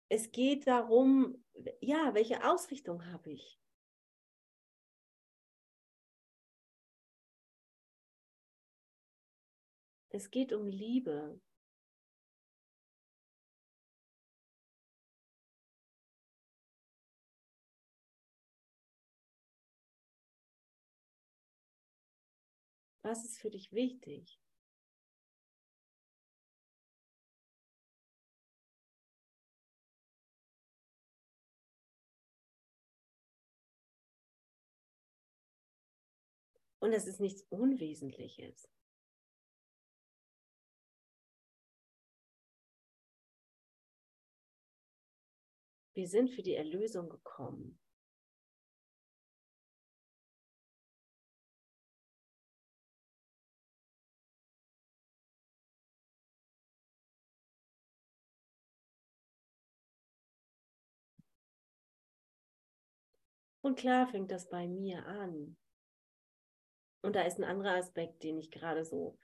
es 0.09 0.31
geht 0.31 0.67
darum, 0.67 1.41
ja, 1.79 2.13
welche 2.13 2.43
Ausrichtung 2.43 3.05
habe 3.13 3.31
ich? 3.31 3.61
Es 10.13 10.29
geht 10.29 10.51
um 10.51 10.67
Liebe. 10.67 11.39
Was 23.03 23.23
ist 23.23 23.39
für 23.39 23.49
dich 23.49 23.71
wichtig? 23.71 24.37
Und 36.79 36.93
es 36.93 37.07
ist 37.07 37.19
nichts 37.21 37.43
Unwesentliches. 37.49 38.67
Wir 45.93 46.07
sind 46.07 46.29
für 46.29 46.41
die 46.41 46.55
Erlösung 46.55 47.09
gekommen. 47.09 47.77
Und 63.63 63.77
klar 63.77 64.07
fängt 64.07 64.31
das 64.31 64.49
bei 64.49 64.67
mir 64.67 65.05
an. 65.05 65.55
Und 67.03 67.15
da 67.15 67.23
ist 67.23 67.37
ein 67.37 67.43
anderer 67.43 67.75
Aspekt, 67.75 68.23
den 68.23 68.37
ich 68.37 68.51
gerade 68.51 68.83
so 68.83 69.17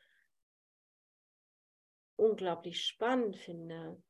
unglaublich 2.16 2.84
spannend 2.86 3.36
finde. 3.38 4.02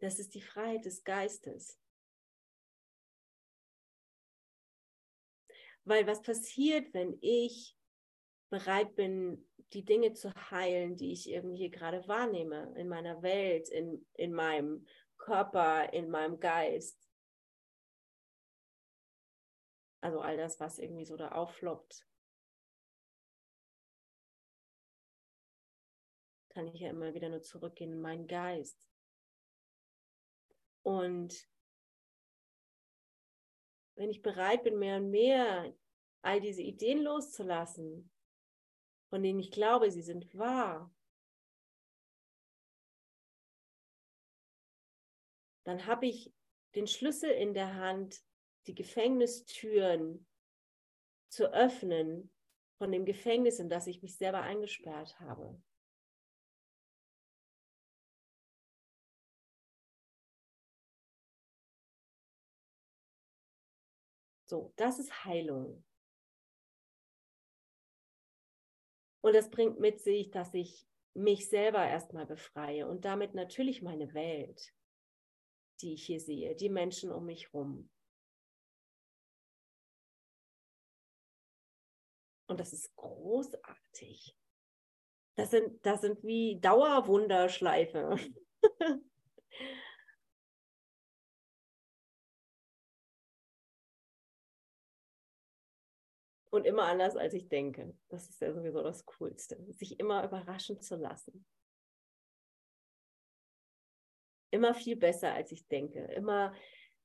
Das 0.00 0.18
ist 0.18 0.34
die 0.34 0.42
Freiheit 0.42 0.84
des 0.84 1.02
Geistes. 1.04 1.78
Weil 5.84 6.06
was 6.06 6.22
passiert, 6.22 6.92
wenn 6.94 7.18
ich 7.20 7.76
bereit 8.50 8.94
bin, 8.94 9.48
die 9.72 9.84
Dinge 9.84 10.12
zu 10.12 10.32
heilen, 10.50 10.96
die 10.96 11.12
ich 11.12 11.28
irgendwie 11.28 11.70
gerade 11.70 12.06
wahrnehme 12.08 12.74
in 12.76 12.88
meiner 12.88 13.22
Welt, 13.22 13.68
in, 13.68 14.06
in 14.14 14.32
meinem 14.32 14.86
Körper, 15.16 15.92
in 15.92 16.10
meinem 16.10 16.40
Geist. 16.40 17.08
Also 20.00 20.20
all 20.20 20.36
das, 20.36 20.60
was 20.60 20.78
irgendwie 20.78 21.04
so 21.04 21.16
da 21.16 21.32
auffloppt. 21.32 22.06
Kann 26.50 26.68
ich 26.68 26.80
ja 26.80 26.90
immer 26.90 27.14
wieder 27.14 27.28
nur 27.28 27.42
zurückgehen 27.42 27.92
in 27.92 28.00
meinen 28.00 28.26
Geist. 28.26 28.87
Und 30.88 31.46
wenn 33.96 34.08
ich 34.08 34.22
bereit 34.22 34.62
bin, 34.64 34.78
mehr 34.78 34.96
und 34.96 35.10
mehr 35.10 35.76
all 36.22 36.40
diese 36.40 36.62
Ideen 36.62 37.02
loszulassen, 37.02 38.10
von 39.10 39.22
denen 39.22 39.38
ich 39.38 39.50
glaube, 39.50 39.90
sie 39.90 40.00
sind 40.00 40.34
wahr, 40.34 40.90
dann 45.64 45.84
habe 45.84 46.06
ich 46.06 46.32
den 46.74 46.86
Schlüssel 46.86 47.32
in 47.32 47.52
der 47.52 47.74
Hand, 47.74 48.24
die 48.66 48.74
Gefängnistüren 48.74 50.26
zu 51.28 51.52
öffnen 51.52 52.32
von 52.78 52.92
dem 52.92 53.04
Gefängnis, 53.04 53.58
in 53.58 53.68
das 53.68 53.88
ich 53.88 54.00
mich 54.00 54.16
selber 54.16 54.40
eingesperrt 54.40 55.20
habe. 55.20 55.62
So, 64.48 64.72
das 64.76 64.98
ist 64.98 65.26
Heilung. 65.26 65.84
Und 69.20 69.34
das 69.34 69.50
bringt 69.50 69.78
mit 69.78 70.00
sich, 70.00 70.30
dass 70.30 70.54
ich 70.54 70.86
mich 71.14 71.50
selber 71.50 71.86
erstmal 71.86 72.24
befreie 72.24 72.88
und 72.88 73.04
damit 73.04 73.34
natürlich 73.34 73.82
meine 73.82 74.14
Welt, 74.14 74.72
die 75.82 75.94
ich 75.94 76.06
hier 76.06 76.20
sehe, 76.20 76.56
die 76.56 76.70
Menschen 76.70 77.12
um 77.12 77.26
mich 77.26 77.52
herum. 77.52 77.90
Und 82.46 82.58
das 82.58 82.72
ist 82.72 82.96
großartig. 82.96 84.34
Das 85.36 85.50
sind, 85.50 85.84
das 85.84 86.00
sind 86.00 86.24
wie 86.24 86.58
Dauerwunderschleife. 86.58 88.16
und 96.58 96.66
immer 96.66 96.84
anders, 96.84 97.16
als 97.16 97.34
ich 97.34 97.48
denke. 97.48 97.94
Das 98.08 98.28
ist 98.28 98.40
ja 98.40 98.52
sowieso 98.52 98.82
das 98.82 99.06
Coolste, 99.06 99.56
sich 99.72 99.98
immer 99.98 100.24
überraschen 100.24 100.80
zu 100.80 100.96
lassen. 100.96 101.46
Immer 104.50 104.74
viel 104.74 104.96
besser, 104.96 105.32
als 105.34 105.52
ich 105.52 105.66
denke, 105.68 106.00
immer 106.00 106.54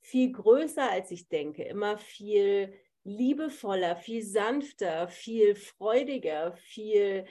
viel 0.01 0.31
größer, 0.31 0.89
als 0.89 1.11
ich 1.11 1.27
denke, 1.29 1.63
immer 1.63 1.97
viel 1.97 2.73
liebevoller, 3.03 3.95
viel 3.95 4.23
sanfter, 4.23 5.07
viel 5.07 5.55
freudiger, 5.55 6.53
viel 6.53 7.25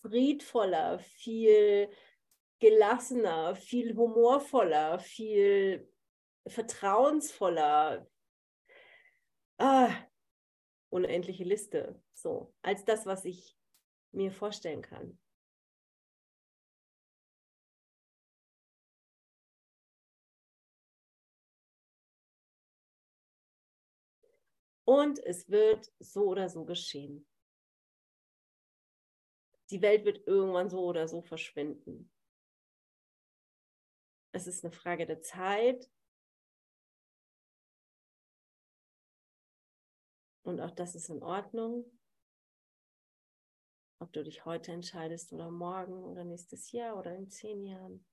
friedvoller, 0.00 0.98
viel 0.98 1.88
gelassener, 2.58 3.54
viel 3.54 3.96
humorvoller, 3.96 4.98
viel 4.98 5.88
vertrauensvoller. 6.46 8.06
Ah, 9.58 9.94
unendliche 10.92 11.44
Liste, 11.44 12.00
so, 12.12 12.54
als 12.62 12.84
das, 12.84 13.06
was 13.06 13.24
ich 13.24 13.56
mir 14.12 14.30
vorstellen 14.30 14.82
kann. 14.82 15.18
Und 24.84 25.18
es 25.20 25.48
wird 25.48 25.90
so 25.98 26.26
oder 26.26 26.50
so 26.50 26.66
geschehen. 26.66 27.26
Die 29.70 29.80
Welt 29.80 30.04
wird 30.04 30.26
irgendwann 30.26 30.68
so 30.68 30.84
oder 30.84 31.08
so 31.08 31.22
verschwinden. 31.22 32.12
Es 34.32 34.46
ist 34.46 34.64
eine 34.64 34.72
Frage 34.72 35.06
der 35.06 35.22
Zeit 35.22 35.90
Und 40.42 40.60
auch 40.60 40.70
das 40.70 40.94
ist 40.94 41.08
in 41.08 41.22
Ordnung. 41.22 41.84
Ob 44.00 44.12
du 44.12 44.24
dich 44.24 44.44
heute 44.44 44.72
entscheidest 44.72 45.32
oder 45.32 45.50
morgen 45.50 46.02
oder 46.04 46.24
nächstes 46.24 46.72
Jahr 46.72 46.98
oder 46.98 47.14
in 47.14 47.30
zehn 47.30 47.64
Jahren. 47.64 48.04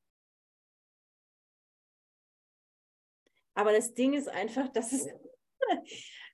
Aber 3.55 3.73
das 3.73 3.93
Ding 3.93 4.13
ist 4.13 4.29
einfach, 4.29 4.69
dass 4.69 4.93
es, 4.93 5.07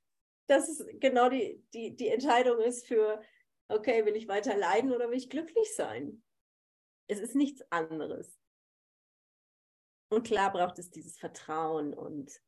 dass 0.48 0.68
es 0.68 0.86
genau 1.00 1.30
die, 1.30 1.64
die, 1.74 1.96
die 1.96 2.10
Entscheidung 2.10 2.60
ist 2.60 2.86
für, 2.86 3.22
okay, 3.70 4.06
will 4.06 4.16
ich 4.16 4.28
weiter 4.28 4.56
leiden 4.56 4.92
oder 4.92 5.10
will 5.10 5.18
ich 5.18 5.30
glücklich 5.30 5.74
sein? 5.76 6.22
Es 7.08 7.20
ist 7.20 7.34
nichts 7.34 7.64
anderes. 7.72 8.38
Und 10.10 10.28
klar 10.28 10.52
braucht 10.52 10.78
es 10.78 10.92
dieses 10.92 11.18
Vertrauen 11.18 11.94
und 11.94 12.40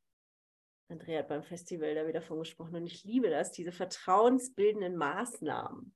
Andrea 0.90 1.20
hat 1.20 1.28
beim 1.28 1.44
Festival 1.44 1.96
da 1.96 2.08
wieder 2.08 2.22
von 2.22 2.40
gesprochen 2.40 2.76
und 2.76 2.86
ich 2.86 3.04
liebe 3.04 3.30
das, 3.30 3.52
diese 3.52 3.72
vertrauensbildenden 3.72 4.96
Maßnahmen, 4.96 5.94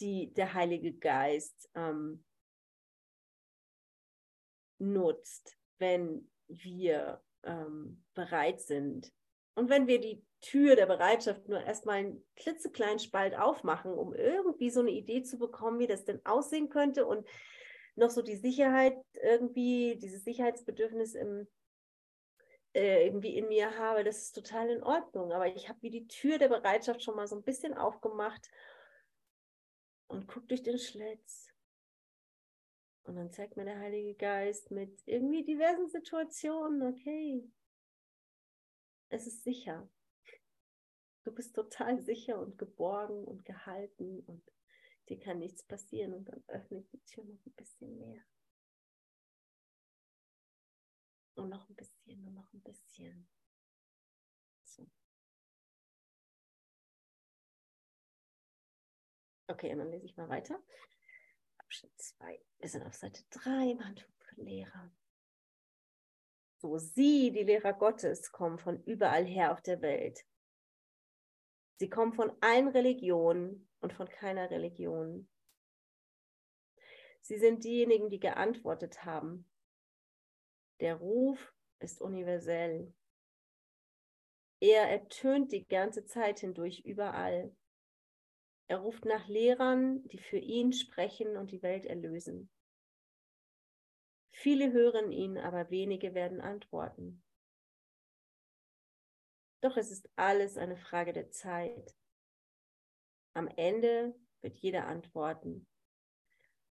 die 0.00 0.32
der 0.34 0.54
Heilige 0.54 0.92
Geist 0.92 1.70
ähm, 1.74 2.24
nutzt, 4.78 5.56
wenn 5.78 6.30
wir 6.48 7.22
ähm, 7.44 8.02
bereit 8.14 8.60
sind. 8.60 9.12
Und 9.54 9.70
wenn 9.70 9.86
wir 9.86 10.00
die 10.00 10.24
Tür 10.40 10.76
der 10.76 10.86
Bereitschaft 10.86 11.48
nur 11.48 11.60
erstmal 11.60 11.98
einen 11.98 12.24
klitzekleinen 12.36 12.98
Spalt 12.98 13.34
aufmachen, 13.34 13.92
um 13.92 14.12
irgendwie 14.14 14.70
so 14.70 14.80
eine 14.80 14.90
Idee 14.90 15.22
zu 15.22 15.38
bekommen, 15.38 15.78
wie 15.78 15.86
das 15.86 16.04
denn 16.04 16.20
aussehen 16.24 16.68
könnte 16.68 17.06
und 17.06 17.26
noch 17.94 18.10
so 18.10 18.20
die 18.20 18.36
Sicherheit 18.36 18.96
irgendwie, 19.22 19.96
dieses 19.96 20.24
Sicherheitsbedürfnis 20.24 21.14
im, 21.14 21.46
äh, 22.74 23.06
irgendwie 23.06 23.36
in 23.36 23.48
mir 23.48 23.78
habe, 23.78 24.04
das 24.04 24.18
ist 24.18 24.32
total 24.32 24.68
in 24.68 24.82
Ordnung. 24.82 25.32
Aber 25.32 25.46
ich 25.46 25.68
habe 25.68 25.80
wie 25.82 25.90
die 25.90 26.06
Tür 26.06 26.38
der 26.38 26.48
Bereitschaft 26.48 27.02
schon 27.02 27.16
mal 27.16 27.26
so 27.26 27.36
ein 27.36 27.44
bisschen 27.44 27.74
aufgemacht 27.74 28.50
und 30.08 30.26
guck 30.26 30.48
durch 30.48 30.62
den 30.62 30.78
Schlitz. 30.78 31.48
Und 33.04 33.16
dann 33.16 33.30
zeigt 33.30 33.56
mir 33.56 33.64
der 33.64 33.78
Heilige 33.78 34.14
Geist 34.14 34.70
mit 34.70 35.02
irgendwie 35.06 35.44
diversen 35.44 35.88
Situationen, 35.88 36.82
okay, 36.82 37.46
es 39.10 39.26
ist 39.26 39.44
sicher. 39.44 39.88
Du 41.24 41.32
bist 41.32 41.54
total 41.54 42.02
sicher 42.02 42.38
und 42.38 42.58
geborgen 42.58 43.24
und 43.24 43.44
gehalten 43.44 44.20
und 44.26 44.42
dir 45.08 45.18
kann 45.20 45.38
nichts 45.38 45.62
passieren. 45.62 46.12
Und 46.12 46.28
dann 46.28 46.42
öffne 46.48 46.78
ich 46.78 46.88
die 46.90 47.00
Tür 47.04 47.24
noch 47.24 47.46
ein 47.46 47.52
bisschen 47.52 47.98
mehr. 47.98 48.22
Und 51.34 51.48
noch 51.48 51.68
ein 51.68 51.74
bisschen 51.74 52.26
und 52.26 52.34
noch 52.34 52.52
ein 52.52 52.62
bisschen. 52.62 53.28
So. 54.64 54.86
Okay, 59.48 59.74
dann 59.74 59.90
lese 59.90 60.06
ich 60.06 60.16
mal 60.16 60.28
weiter. 60.28 60.62
Abschnitt 61.58 61.92
2. 61.96 62.40
Wir 62.58 62.68
sind 62.68 62.82
auf 62.84 62.94
Seite 62.94 63.24
3 63.30 63.72
im 63.72 63.84
Handbuch 63.84 64.14
für 64.28 64.42
Lehrer. 64.42 64.92
So, 66.58 66.78
sie, 66.78 67.30
die 67.30 67.42
Lehrer 67.42 67.72
Gottes, 67.72 68.30
kommen 68.32 68.58
von 68.58 68.82
überall 68.84 69.24
her 69.24 69.52
auf 69.52 69.60
der 69.60 69.82
Welt. 69.82 70.24
Sie 71.76 71.90
kommen 71.90 72.14
von 72.14 72.32
allen 72.40 72.68
Religionen 72.68 73.68
und 73.80 73.92
von 73.92 74.08
keiner 74.08 74.50
Religion. 74.50 75.28
Sie 77.20 77.38
sind 77.38 77.64
diejenigen, 77.64 78.08
die 78.08 78.20
geantwortet 78.20 79.04
haben. 79.04 79.46
Der 80.80 80.96
Ruf 80.96 81.54
ist 81.78 82.00
universell. 82.00 82.92
Er 84.60 84.88
ertönt 84.88 85.52
die 85.52 85.66
ganze 85.66 86.06
Zeit 86.06 86.40
hindurch 86.40 86.80
überall. 86.80 87.54
Er 88.66 88.78
ruft 88.78 89.04
nach 89.04 89.28
Lehrern, 89.28 90.06
die 90.08 90.18
für 90.18 90.38
ihn 90.38 90.72
sprechen 90.72 91.36
und 91.36 91.50
die 91.50 91.62
Welt 91.62 91.84
erlösen. 91.84 92.50
Viele 94.32 94.72
hören 94.72 95.12
ihn, 95.12 95.38
aber 95.38 95.70
wenige 95.70 96.14
werden 96.14 96.40
antworten. 96.40 97.22
Doch 99.60 99.76
es 99.76 99.90
ist 99.90 100.10
alles 100.16 100.56
eine 100.56 100.76
Frage 100.76 101.12
der 101.12 101.30
Zeit. 101.30 101.94
Am 103.34 103.48
Ende 103.48 104.14
wird 104.40 104.58
jeder 104.58 104.86
antworten. 104.86 105.66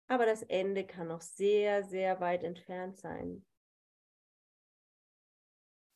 Aber 0.08 0.26
das 0.26 0.44
Ende 0.44 0.86
kann 0.86 1.08
noch 1.08 1.22
sehr, 1.22 1.84
sehr 1.84 2.20
weit 2.20 2.44
entfernt 2.44 2.98
sein. 2.98 3.46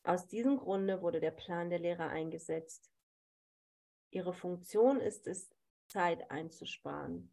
Aus 0.08 0.26
diesem 0.26 0.56
Grunde 0.56 1.02
wurde 1.02 1.20
der 1.20 1.32
Plan 1.32 1.68
der 1.68 1.80
Lehrer 1.80 2.08
eingesetzt. 2.08 2.90
Ihre 4.08 4.32
Funktion 4.32 5.00
ist 5.00 5.26
es, 5.26 5.50
Zeit 5.86 6.30
einzusparen. 6.30 7.30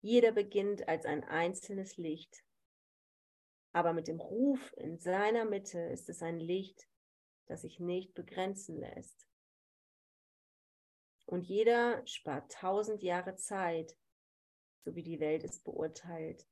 Jeder 0.00 0.30
beginnt 0.30 0.86
als 0.86 1.06
ein 1.06 1.24
einzelnes 1.24 1.96
Licht. 1.96 2.44
Aber 3.72 3.92
mit 3.92 4.06
dem 4.06 4.20
Ruf 4.20 4.72
in 4.76 5.00
seiner 5.00 5.44
Mitte 5.44 5.80
ist 5.80 6.08
es 6.08 6.22
ein 6.22 6.38
Licht, 6.38 6.88
das 7.46 7.62
sich 7.62 7.80
nicht 7.80 8.14
begrenzen 8.14 8.76
lässt. 8.76 9.26
Und 11.26 11.48
jeder 11.48 12.06
spart 12.06 12.52
tausend 12.52 13.02
Jahre 13.02 13.34
Zeit, 13.34 13.96
so 14.84 14.94
wie 14.94 15.02
die 15.02 15.18
Welt 15.18 15.42
es 15.42 15.58
beurteilt. 15.58 16.46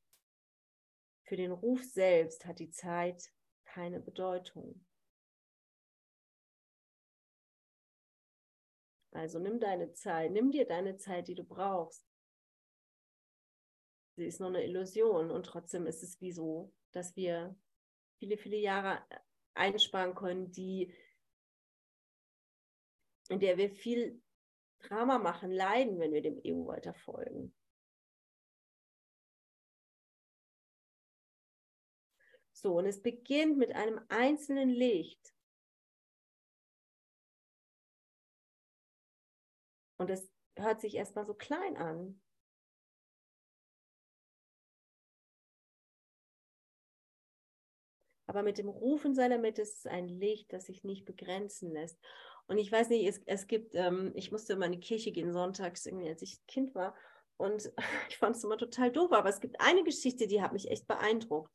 Für 1.22 1.36
den 1.36 1.52
Ruf 1.52 1.84
selbst 1.84 2.46
hat 2.46 2.58
die 2.58 2.72
Zeit 2.72 3.32
keine 3.74 4.00
Bedeutung. 4.00 4.84
Also 9.12 9.38
nimm 9.38 9.58
deine 9.58 9.92
Zeit, 9.92 10.30
nimm 10.30 10.50
dir 10.50 10.66
deine 10.66 10.96
Zeit, 10.96 11.28
die 11.28 11.34
du 11.34 11.44
brauchst. 11.44 12.06
Sie 14.16 14.26
ist 14.26 14.40
nur 14.40 14.48
eine 14.48 14.64
Illusion 14.64 15.30
und 15.30 15.44
trotzdem 15.44 15.86
ist 15.86 16.02
es 16.02 16.20
wie 16.20 16.32
so, 16.32 16.72
dass 16.92 17.16
wir 17.16 17.56
viele, 18.18 18.36
viele 18.36 18.56
Jahre 18.56 19.02
einsparen 19.54 20.14
können, 20.14 20.52
die, 20.52 20.94
in 23.28 23.40
der 23.40 23.56
wir 23.56 23.70
viel 23.70 24.22
Drama 24.80 25.18
machen, 25.18 25.50
leiden, 25.50 25.98
wenn 25.98 26.12
wir 26.12 26.22
dem 26.22 26.38
Ego 26.42 26.66
weiter 26.66 26.94
folgen. 26.94 27.54
So, 32.60 32.76
und 32.76 32.84
es 32.84 33.00
beginnt 33.00 33.56
mit 33.56 33.74
einem 33.74 34.00
einzelnen 34.10 34.68
Licht. 34.68 35.32
Und 39.96 40.10
es 40.10 40.30
hört 40.58 40.82
sich 40.82 40.94
erstmal 40.94 41.24
so 41.24 41.32
klein 41.32 41.78
an. 41.78 42.20
Aber 48.26 48.42
mit 48.42 48.58
dem 48.58 48.68
Ruf 48.68 49.04
in 49.06 49.14
seiner 49.14 49.38
Mitte 49.38 49.62
ist 49.62 49.78
es 49.78 49.86
ein 49.86 50.06
Licht, 50.08 50.52
das 50.52 50.66
sich 50.66 50.84
nicht 50.84 51.06
begrenzen 51.06 51.72
lässt. 51.72 51.98
Und 52.46 52.58
ich 52.58 52.70
weiß 52.70 52.90
nicht, 52.90 53.06
es, 53.08 53.22
es 53.24 53.46
gibt, 53.46 53.74
ähm, 53.74 54.12
ich 54.14 54.30
musste 54.32 54.52
immer 54.52 54.66
in 54.66 54.72
die 54.72 54.80
Kirche 54.80 55.12
gehen 55.12 55.32
sonntags, 55.32 55.86
als 55.86 56.22
ich 56.22 56.46
Kind 56.46 56.74
war. 56.74 56.94
Und 57.38 57.72
ich 58.10 58.18
fand 58.18 58.36
es 58.36 58.44
immer 58.44 58.58
total 58.58 58.92
doof, 58.92 59.12
aber 59.12 59.30
es 59.30 59.40
gibt 59.40 59.60
eine 59.60 59.82
Geschichte, 59.82 60.26
die 60.26 60.42
hat 60.42 60.52
mich 60.52 60.70
echt 60.70 60.86
beeindruckt. 60.86 61.50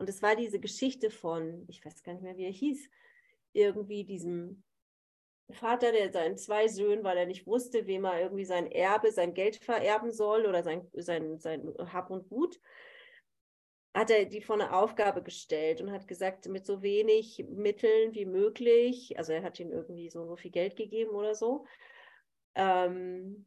Und 0.00 0.08
es 0.08 0.22
war 0.22 0.34
diese 0.34 0.58
Geschichte 0.58 1.10
von, 1.10 1.66
ich 1.68 1.84
weiß 1.84 2.02
gar 2.02 2.14
nicht 2.14 2.22
mehr, 2.22 2.38
wie 2.38 2.46
er 2.46 2.50
hieß, 2.50 2.88
irgendwie 3.52 4.04
diesem 4.04 4.64
Vater, 5.50 5.92
der 5.92 6.10
seinen 6.10 6.38
zwei 6.38 6.68
Söhnen, 6.68 7.04
weil 7.04 7.18
er 7.18 7.26
nicht 7.26 7.46
wusste, 7.46 7.86
wem 7.86 8.06
er 8.06 8.18
irgendwie 8.18 8.46
sein 8.46 8.72
Erbe, 8.72 9.12
sein 9.12 9.34
Geld 9.34 9.56
vererben 9.56 10.10
soll 10.10 10.46
oder 10.46 10.62
sein, 10.62 10.88
sein, 10.94 11.38
sein 11.38 11.74
Hab 11.92 12.10
und 12.10 12.30
Gut, 12.30 12.58
hat 13.92 14.08
er 14.08 14.24
die 14.24 14.40
vor 14.40 14.54
eine 14.54 14.72
Aufgabe 14.72 15.22
gestellt 15.22 15.82
und 15.82 15.92
hat 15.92 16.08
gesagt, 16.08 16.48
mit 16.48 16.64
so 16.64 16.80
wenig 16.80 17.44
Mitteln 17.50 18.14
wie 18.14 18.24
möglich, 18.24 19.18
also 19.18 19.34
er 19.34 19.42
hat 19.42 19.60
ihnen 19.60 19.72
irgendwie 19.72 20.08
so, 20.08 20.24
so 20.24 20.36
viel 20.36 20.50
Geld 20.50 20.76
gegeben 20.76 21.10
oder 21.10 21.34
so, 21.34 21.66
ähm, 22.54 23.46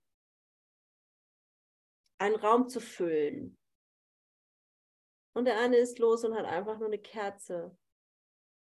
einen 2.20 2.36
Raum 2.36 2.70
zu 2.70 2.80
füllen. 2.80 3.58
Und 5.34 5.46
der 5.46 5.60
eine 5.60 5.78
ist 5.78 6.00
los 6.00 6.24
und 6.24 6.36
hat 6.36 6.46
einfach 6.46 6.78
nur 6.78 6.88
eine 6.88 7.00
Kerze 7.00 7.76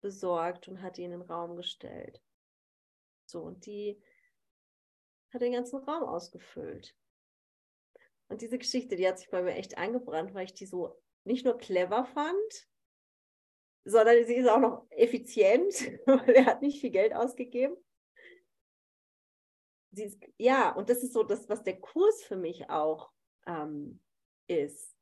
besorgt 0.01 0.67
und 0.67 0.81
hat 0.81 0.97
ihn 0.97 1.11
in 1.11 1.19
den 1.19 1.21
Raum 1.21 1.55
gestellt. 1.55 2.21
So, 3.25 3.41
und 3.41 3.65
die 3.65 4.01
hat 5.31 5.41
den 5.41 5.53
ganzen 5.53 5.77
Raum 5.77 6.03
ausgefüllt. 6.03 6.95
Und 8.27 8.41
diese 8.41 8.57
Geschichte, 8.57 8.95
die 8.95 9.07
hat 9.07 9.19
sich 9.19 9.29
bei 9.29 9.41
mir 9.41 9.53
echt 9.53 9.77
eingebrannt, 9.77 10.33
weil 10.33 10.45
ich 10.45 10.53
die 10.53 10.65
so 10.65 10.99
nicht 11.23 11.45
nur 11.45 11.57
clever 11.57 12.05
fand, 12.05 12.67
sondern 13.85 14.25
sie 14.25 14.35
ist 14.35 14.49
auch 14.49 14.59
noch 14.59 14.87
effizient, 14.91 15.73
weil 16.05 16.29
er 16.29 16.45
hat 16.45 16.61
nicht 16.61 16.81
viel 16.81 16.91
Geld 16.91 17.13
ausgegeben. 17.13 17.75
Ist, 19.95 20.19
ja, 20.37 20.73
und 20.75 20.89
das 20.89 21.03
ist 21.03 21.13
so 21.13 21.23
das, 21.23 21.47
was 21.49 21.63
der 21.63 21.79
Kurs 21.79 22.23
für 22.23 22.35
mich 22.35 22.69
auch 22.69 23.11
ähm, 23.45 24.01
ist. 24.47 24.95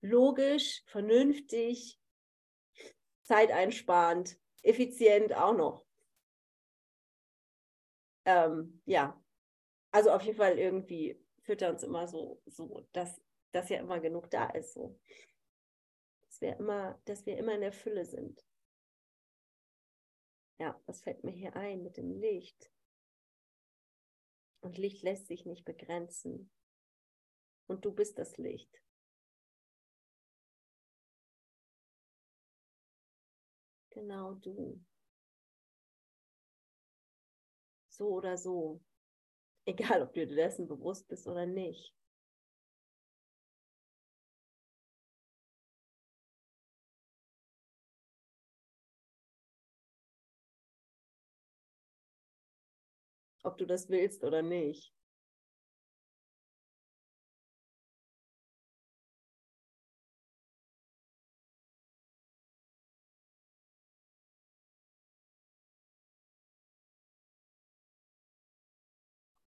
Logisch, 0.00 0.82
vernünftig, 0.86 2.00
zeiteinsparend, 3.22 4.38
effizient 4.62 5.34
auch 5.34 5.56
noch 5.56 5.86
ähm, 8.24 8.80
ja, 8.84 9.20
also 9.90 10.10
auf 10.10 10.22
jeden 10.22 10.36
Fall 10.36 10.58
irgendwie 10.58 11.20
führt 11.42 11.62
er 11.62 11.70
uns 11.70 11.82
immer 11.82 12.06
so, 12.06 12.40
so 12.46 12.86
dass, 12.92 13.20
dass 13.52 13.68
ja 13.68 13.78
immer 13.78 14.00
genug 14.00 14.30
da 14.30 14.50
ist. 14.50 14.74
So. 14.74 14.98
Dass, 16.22 16.40
wir 16.40 16.56
immer, 16.56 17.00
dass 17.06 17.26
wir 17.26 17.36
immer 17.38 17.54
in 17.54 17.62
der 17.62 17.72
Fülle 17.72 18.04
sind. 18.04 18.44
Ja, 20.58 20.80
das 20.86 21.02
fällt 21.02 21.24
mir 21.24 21.32
hier 21.32 21.56
ein 21.56 21.82
mit 21.82 21.96
dem 21.96 22.12
Licht. 22.12 22.70
Und 24.60 24.76
Licht 24.76 25.02
lässt 25.02 25.26
sich 25.26 25.46
nicht 25.46 25.64
begrenzen. 25.64 26.52
Und 27.66 27.84
du 27.84 27.92
bist 27.92 28.18
das 28.18 28.36
Licht. 28.36 28.82
Genau 34.00 34.32
du. 34.40 34.80
so 37.90 38.08
oder 38.08 38.38
so. 38.38 38.80
Egal, 39.66 40.02
ob 40.02 40.14
du 40.14 40.26
dir 40.26 40.34
dessen 40.36 40.66
bewusst 40.66 41.06
bist 41.08 41.26
oder 41.26 41.44
nicht. 41.46 41.94
ob 53.42 53.58
du 53.58 53.66
das 53.66 53.88
willst 53.88 54.24
oder 54.24 54.42
nicht. 54.42 54.92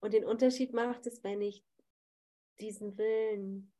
Und 0.01 0.13
den 0.13 0.25
Unterschied 0.25 0.73
macht 0.73 1.05
es, 1.07 1.23
wenn 1.23 1.41
ich 1.41 1.65
diesen 2.59 2.97
Willen, 2.97 3.73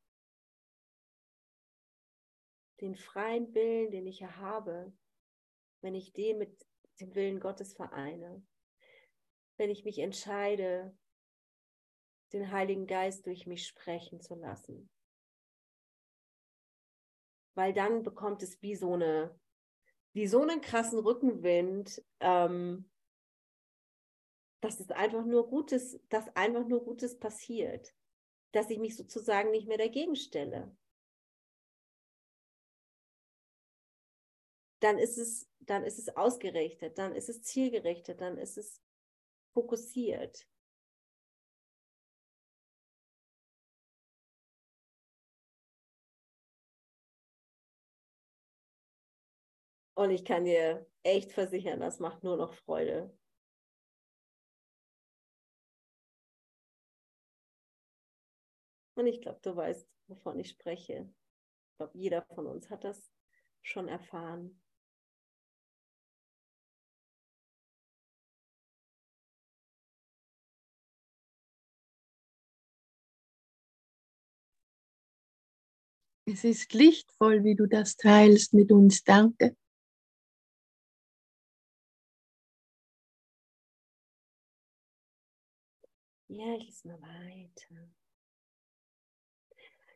den 2.82 2.95
freien 2.95 3.53
Willen, 3.53 3.91
den 3.91 4.07
ich 4.07 4.20
ja 4.20 4.36
habe, 4.38 4.93
wenn 5.82 5.95
ich 5.95 6.13
den 6.13 6.38
mit 6.38 6.65
dem 6.99 7.15
Willen 7.15 7.39
Gottes 7.39 7.74
vereine, 7.74 8.45
wenn 9.57 9.70
ich 9.70 9.84
mich 9.84 9.99
entscheide, 9.99 10.97
den 12.32 12.51
Heiligen 12.51 12.86
Geist 12.86 13.26
durch 13.26 13.47
mich 13.47 13.67
sprechen 13.67 14.22
zu 14.22 14.36
lassen. 14.36 14.89
Weil 17.55 17.74
dann 17.74 18.03
bekommt 18.03 18.43
es 18.43 18.61
wie 18.61 18.76
so 18.76 18.93
eine, 18.93 19.38
wie 20.13 20.28
so 20.28 20.41
einen 20.41 20.61
krassen 20.61 20.99
Rückenwind, 20.99 22.01
ähm, 22.20 22.89
dass 24.62 24.80
es 24.80 24.91
einfach 24.91 25.26
nur 25.26 25.47
Gutes, 25.49 25.99
dass 26.10 26.36
einfach 26.36 26.66
nur 26.68 26.84
Gutes 26.84 27.20
passiert, 27.20 27.93
dass 28.53 28.70
ich 28.70 28.80
mich 28.80 28.95
sozusagen 28.97 29.51
nicht 29.51 29.68
mehr 29.68 29.78
dagegen 29.78 30.16
stelle. 30.16 30.76
Dann 34.82 34.97
ist 34.97 35.18
es, 35.18 35.47
dann 35.62 35.84
ist 35.84 35.99
es 35.99 36.16
ausgerichtet, 36.16 36.97
dann 36.97 37.14
ist 37.16 37.30
es 37.30 37.43
zielgerichtet, 37.43 38.20
dann 38.22 38.38
ist 38.38 38.57
es 38.57 38.82
fokussiert. 39.53 40.47
Und 49.93 50.10
ich 50.12 50.26
kann 50.26 50.45
dir 50.45 50.88
echt 51.03 51.32
versichern, 51.32 51.80
das 51.80 51.99
macht 51.99 52.24
nur 52.24 52.38
noch 52.38 52.53
Freude. 52.55 53.12
Und 59.00 59.08
ich 59.08 59.22
glaube, 59.22 59.39
du 59.41 59.56
weißt, 59.56 59.88
wovon 60.08 60.38
ich 60.39 60.50
spreche. 60.50 61.10
Ich 61.72 61.78
glaube, 61.78 61.97
jeder 61.97 62.22
von 62.36 62.45
uns 62.47 62.70
hat 62.70 62.84
das 62.84 63.10
schon 63.62 63.88
erfahren. 63.88 64.62
Es 76.26 76.43
ist 76.43 76.74
lichtvoll, 76.74 77.45
wie 77.45 77.56
du 77.56 77.68
das 77.68 77.95
teilst 77.95 78.54
mit 78.54 78.70
uns. 78.74 79.02
Danke. 79.06 79.56
Ja, 86.28 86.54
ich 86.58 86.66
lese 86.66 86.88
mal 86.89 87.02
weiter. 87.02 87.99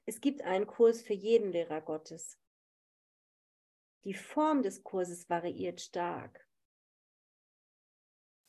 Es 0.05 0.19
gibt 0.19 0.41
einen 0.41 0.67
Kurs 0.67 1.01
für 1.01 1.13
jeden 1.13 1.51
Lehrer 1.51 1.81
Gottes. 1.81 2.37
Die 4.03 4.13
Form 4.13 4.61
des 4.61 4.83
Kurses 4.83 5.29
variiert 5.29 5.79
stark. 5.79 6.45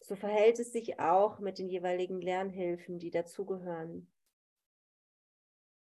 So 0.00 0.16
verhält 0.16 0.58
es 0.58 0.72
sich 0.72 0.98
auch 0.98 1.38
mit 1.38 1.58
den 1.58 1.68
jeweiligen 1.68 2.20
Lernhilfen, 2.20 2.98
die 2.98 3.10
dazugehören. 3.10 4.12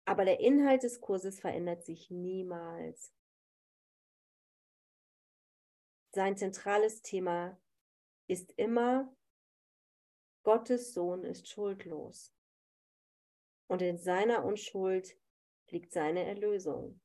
Aber 0.06 0.24
der 0.24 0.40
Inhalt 0.40 0.84
des 0.84 1.02
Kurses 1.02 1.40
verändert 1.40 1.84
sich 1.84 2.12
niemals. 2.12 3.12
Sein 6.12 6.38
zentrales 6.38 7.02
Thema 7.02 7.60
ist 8.28 8.54
immer, 8.56 9.14
Gottes 10.44 10.94
Sohn 10.94 11.26
ist 11.26 11.50
schuldlos. 11.50 12.32
Und 13.68 13.82
in 13.82 13.98
seiner 13.98 14.46
Unschuld 14.46 15.18
liegt 15.72 15.92
seine 15.92 16.24
Erlösung. 16.26 17.00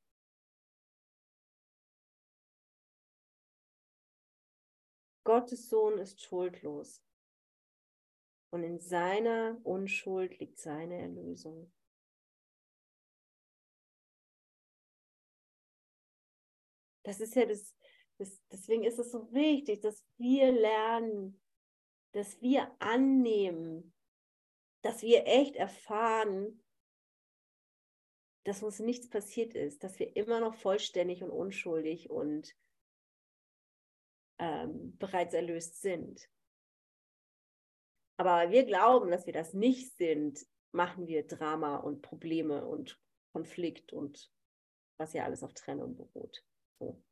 Gottes 5.24 5.68
Sohn 5.68 5.98
ist 5.98 6.20
schuldlos 6.20 7.02
und 8.50 8.64
in 8.64 8.80
seiner 8.80 9.60
Unschuld 9.64 10.38
liegt 10.40 10.58
seine 10.58 10.98
Erlösung. 10.98 11.72
Das 17.04 17.20
ist 17.20 17.34
ja 17.34 17.46
das, 17.46 17.76
das, 18.18 18.40
deswegen 18.50 18.84
ist 18.84 18.98
es 18.98 19.10
so 19.12 19.32
wichtig, 19.32 19.80
dass 19.80 20.04
wir 20.16 20.52
lernen, 20.52 21.40
dass 22.12 22.40
wir 22.40 22.74
annehmen, 22.80 23.94
dass 24.82 25.02
wir 25.02 25.26
echt 25.26 25.56
erfahren, 25.56 26.62
dass 28.44 28.62
uns 28.62 28.78
nichts 28.78 29.08
passiert 29.08 29.54
ist, 29.54 29.84
dass 29.84 29.98
wir 29.98 30.16
immer 30.16 30.40
noch 30.40 30.54
vollständig 30.54 31.22
und 31.22 31.30
unschuldig 31.30 32.10
und 32.10 32.54
ähm, 34.38 34.96
bereits 34.98 35.34
erlöst 35.34 35.80
sind. 35.80 36.28
Aber 38.16 38.50
wir 38.50 38.64
glauben, 38.64 39.10
dass 39.10 39.26
wir 39.26 39.32
das 39.32 39.54
nicht 39.54 39.96
sind, 39.96 40.46
machen 40.72 41.06
wir 41.06 41.26
Drama 41.26 41.76
und 41.76 42.02
Probleme 42.02 42.66
und 42.66 43.00
Konflikt 43.32 43.92
und 43.92 44.30
was 44.98 45.12
ja 45.12 45.24
alles 45.24 45.42
auf 45.42 45.54
Trennung 45.54 45.96
beruht, 45.96 46.44
so, 46.78 47.02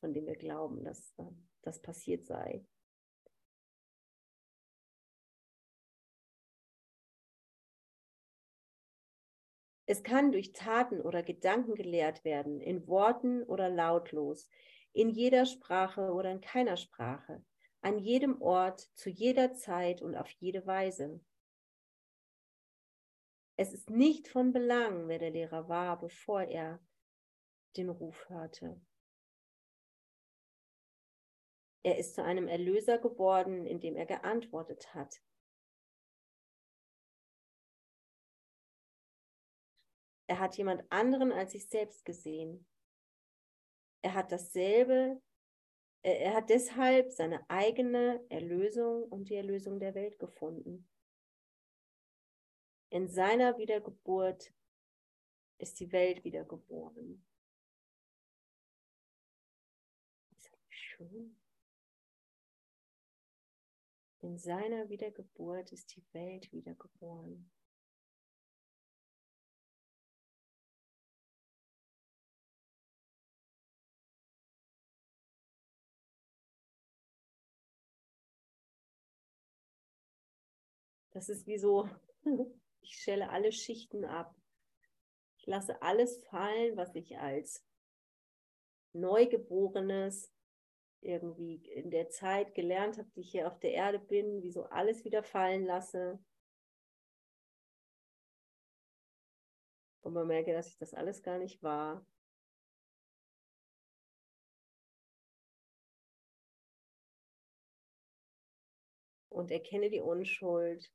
von 0.00 0.12
dem 0.12 0.26
wir 0.26 0.36
glauben, 0.36 0.84
dass 0.84 1.14
äh, 1.18 1.24
das 1.62 1.80
passiert 1.80 2.26
sei. 2.26 2.66
Es 9.92 10.02
kann 10.02 10.32
durch 10.32 10.54
Taten 10.54 11.02
oder 11.02 11.22
Gedanken 11.22 11.74
gelehrt 11.74 12.24
werden, 12.24 12.62
in 12.62 12.88
Worten 12.88 13.42
oder 13.42 13.68
lautlos, 13.68 14.48
in 14.94 15.10
jeder 15.10 15.44
Sprache 15.44 16.14
oder 16.14 16.30
in 16.30 16.40
keiner 16.40 16.78
Sprache, 16.78 17.44
an 17.82 17.98
jedem 17.98 18.40
Ort, 18.40 18.80
zu 18.94 19.10
jeder 19.10 19.52
Zeit 19.52 20.00
und 20.00 20.16
auf 20.16 20.30
jede 20.30 20.66
Weise. 20.66 21.20
Es 23.56 23.74
ist 23.74 23.90
nicht 23.90 24.28
von 24.28 24.54
Belang, 24.54 25.08
wer 25.08 25.18
der 25.18 25.30
Lehrer 25.30 25.68
war, 25.68 26.00
bevor 26.00 26.40
er 26.40 26.80
den 27.76 27.90
Ruf 27.90 28.30
hörte. 28.30 28.80
Er 31.82 31.98
ist 31.98 32.14
zu 32.14 32.24
einem 32.24 32.48
Erlöser 32.48 32.96
geworden, 32.96 33.66
indem 33.66 33.96
er 33.96 34.06
geantwortet 34.06 34.94
hat. 34.94 35.20
Er 40.32 40.38
hat 40.38 40.56
jemand 40.56 40.90
anderen 40.90 41.30
als 41.30 41.52
sich 41.52 41.68
selbst 41.68 42.06
gesehen. 42.06 42.66
Er 44.00 44.14
hat 44.14 44.32
dasselbe, 44.32 45.20
er 46.00 46.32
hat 46.32 46.48
deshalb 46.48 47.12
seine 47.12 47.44
eigene 47.50 48.24
Erlösung 48.30 49.02
und 49.10 49.28
die 49.28 49.34
Erlösung 49.34 49.78
der 49.78 49.94
Welt 49.94 50.18
gefunden. 50.18 50.88
In 52.88 53.10
seiner 53.10 53.58
Wiedergeburt 53.58 54.54
ist 55.58 55.78
die 55.80 55.92
Welt 55.92 56.24
wiedergeboren. 56.24 57.22
In 64.22 64.38
seiner 64.38 64.88
Wiedergeburt 64.88 65.72
ist 65.72 65.94
die 65.94 66.04
Welt 66.14 66.50
wiedergeboren. 66.52 67.50
Das 81.12 81.28
ist 81.28 81.46
wie 81.46 81.58
so, 81.58 81.88
ich 82.80 83.00
stelle 83.00 83.30
alle 83.30 83.52
Schichten 83.52 84.04
ab. 84.04 84.34
Ich 85.36 85.46
lasse 85.46 85.82
alles 85.82 86.22
fallen, 86.24 86.76
was 86.76 86.94
ich 86.94 87.18
als 87.18 87.64
Neugeborenes 88.92 90.32
irgendwie 91.00 91.56
in 91.56 91.90
der 91.90 92.08
Zeit 92.10 92.54
gelernt 92.54 92.98
habe, 92.98 93.10
die 93.16 93.20
ich 93.20 93.32
hier 93.32 93.48
auf 93.48 93.58
der 93.58 93.72
Erde 93.72 93.98
bin, 93.98 94.42
wie 94.42 94.52
so 94.52 94.64
alles 94.64 95.04
wieder 95.04 95.22
fallen 95.22 95.64
lasse. 95.64 96.18
Und 100.02 100.14
man 100.14 100.26
merke, 100.26 100.52
dass 100.52 100.68
ich 100.68 100.78
das 100.78 100.94
alles 100.94 101.22
gar 101.22 101.38
nicht 101.38 101.62
war. 101.62 102.06
und 109.32 109.50
erkenne 109.50 109.90
die 109.90 110.00
Unschuld. 110.00 110.90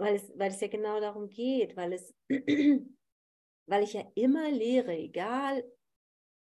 Weil 0.00 0.14
es, 0.14 0.32
weil 0.38 0.50
es 0.50 0.60
ja 0.60 0.68
genau 0.68 0.98
darum 0.98 1.28
geht, 1.28 1.76
weil 1.76 1.92
es, 1.92 2.14
weil 3.66 3.82
ich 3.82 3.92
ja 3.92 4.10
immer 4.14 4.50
lehre, 4.50 4.96
egal 4.96 5.62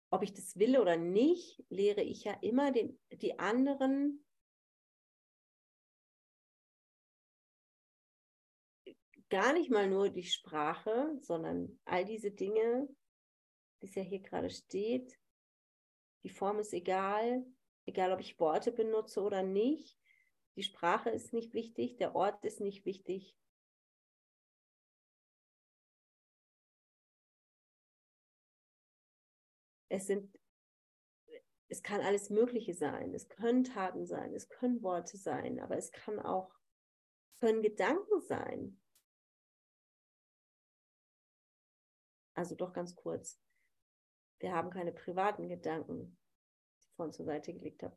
ob 0.09 0.23
ich 0.23 0.33
das 0.33 0.57
will 0.57 0.79
oder 0.79 0.97
nicht, 0.97 1.63
lehre 1.69 2.01
ich 2.01 2.23
ja 2.23 2.33
immer 2.41 2.71
den, 2.71 2.99
die 3.11 3.37
anderen 3.37 4.25
gar 9.29 9.53
nicht 9.53 9.69
mal 9.69 9.87
nur 9.87 10.09
die 10.09 10.25
Sprache, 10.25 11.15
sondern 11.21 11.79
all 11.85 12.05
diese 12.05 12.31
Dinge, 12.31 12.89
wie 13.79 13.87
es 13.87 13.93
ja 13.93 14.01
hier 14.01 14.21
gerade 14.21 14.49
steht. 14.49 15.15
Die 16.23 16.29
Form 16.29 16.57
ist 16.57 16.73
egal, 16.73 17.45
egal 17.85 18.13
ob 18.13 18.19
ich 18.19 18.39
Worte 18.39 18.71
benutze 18.71 19.21
oder 19.21 19.43
nicht. 19.43 19.99
Die 20.55 20.63
Sprache 20.63 21.11
ist 21.11 21.33
nicht 21.33 21.53
wichtig, 21.53 21.97
der 21.97 22.15
Ort 22.15 22.43
ist 22.45 22.61
nicht 22.61 22.85
wichtig. 22.85 23.35
Es 29.93 30.07
sind, 30.07 30.39
es 31.67 31.83
kann 31.83 32.01
alles 32.01 32.31
Mögliche 32.31 32.73
sein. 32.73 33.13
Es 33.13 33.29
können 33.29 33.63
Taten 33.63 34.07
sein, 34.07 34.33
es 34.33 34.49
können 34.49 34.81
Worte 34.81 35.17
sein, 35.17 35.59
aber 35.59 35.77
es 35.77 35.91
kann 35.91 36.19
auch, 36.19 36.51
können 37.39 37.61
Gedanken 37.61 38.19
sein. 38.21 38.81
Also 42.33 42.55
doch 42.55 42.73
ganz 42.73 42.95
kurz. 42.95 43.39
Wir 44.39 44.55
haben 44.55 44.71
keine 44.71 44.91
privaten 44.91 45.47
Gedanken, 45.47 46.17
die 46.79 46.87
ich 46.87 46.93
vorhin 46.95 47.13
zur 47.13 47.25
Seite 47.25 47.53
gelegt 47.53 47.83
habe. 47.83 47.95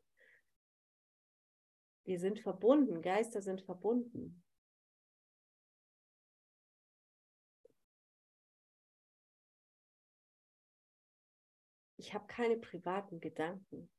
Wir 2.04 2.20
sind 2.20 2.40
verbunden, 2.40 3.00
Geister 3.00 3.40
sind 3.40 3.62
verbunden. 3.62 4.45
Ich 11.98 12.14
habe 12.14 12.26
keine 12.26 12.56
privaten 12.56 13.20
Gedanken. 13.20 13.90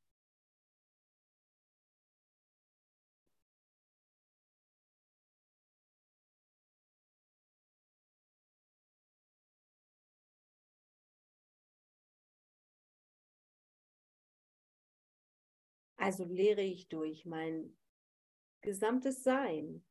Also 15.98 16.24
lehre 16.24 16.62
ich 16.62 16.88
durch 16.88 17.26
mein 17.26 17.76
gesamtes 18.62 19.24
Sein. 19.24 19.84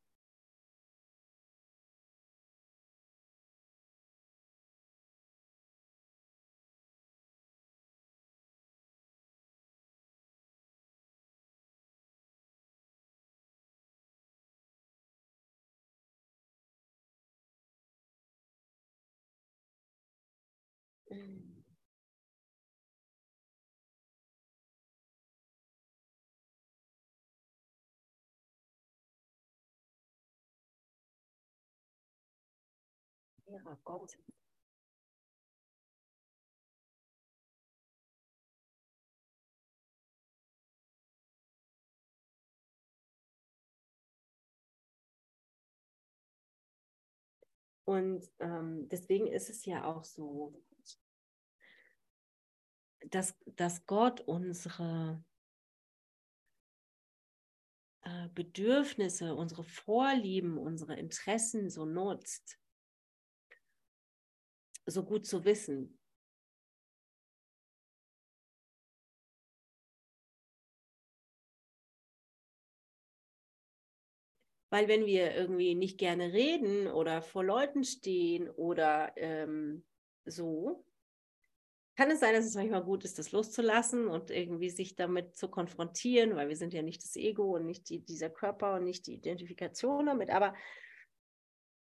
Ja, 33.47 33.77
Gott. 33.85 34.13
Und 47.85 48.29
ähm, 48.41 48.89
deswegen 48.91 49.27
ist 49.29 49.49
es 49.49 49.65
ja 49.65 49.85
auch 49.85 50.05
so, 50.05 50.53
dass, 53.11 53.37
dass 53.47 53.87
Gott 53.87 54.21
unsere 54.23 55.25
äh, 58.03 58.29
Bedürfnisse, 58.35 59.35
unsere 59.35 59.65
Vorlieben, 59.65 60.59
unsere 60.59 60.97
Interessen 60.97 61.71
so 61.71 61.85
nutzt, 61.85 62.59
so 64.87 65.05
gut 65.05 65.27
zu 65.27 65.45
wissen. 65.45 65.99
Weil 74.71 74.89
wenn 74.89 75.07
wir 75.07 75.35
irgendwie 75.35 75.75
nicht 75.75 75.97
gerne 75.97 76.33
reden 76.33 76.89
oder 76.89 77.23
vor 77.23 77.45
Leuten 77.45 77.85
stehen 77.85 78.51
oder 78.51 79.13
ähm, 79.17 79.85
so, 80.25 80.85
kann 81.97 82.11
es 82.11 82.21
sein, 82.21 82.35
dass 82.35 82.45
es 82.45 82.55
manchmal 82.55 82.85
gut 82.85 83.05
ist, 83.05 83.19
das 83.19 83.33
loszulassen 83.33 84.07
und 84.07 84.31
irgendwie 84.31 84.69
sich 84.71 84.97
damit 84.97 85.35
zu 85.35 85.49
konfrontieren, 85.49 86.37
weil 86.37 86.49
wir 86.49 86.57
sind 86.57 86.75
ja 86.75 86.83
nicht 86.83 87.03
das 87.03 87.17
Ego 87.17 87.57
und 87.57 87.65
nicht 87.65 87.89
die, 87.89 88.01
dieser 88.01 88.29
Körper 88.29 88.75
und 88.75 88.85
nicht 88.85 89.07
die 89.07 89.15
Identifikation 89.15 90.07
damit. 90.07 90.31
Aber 90.31 90.55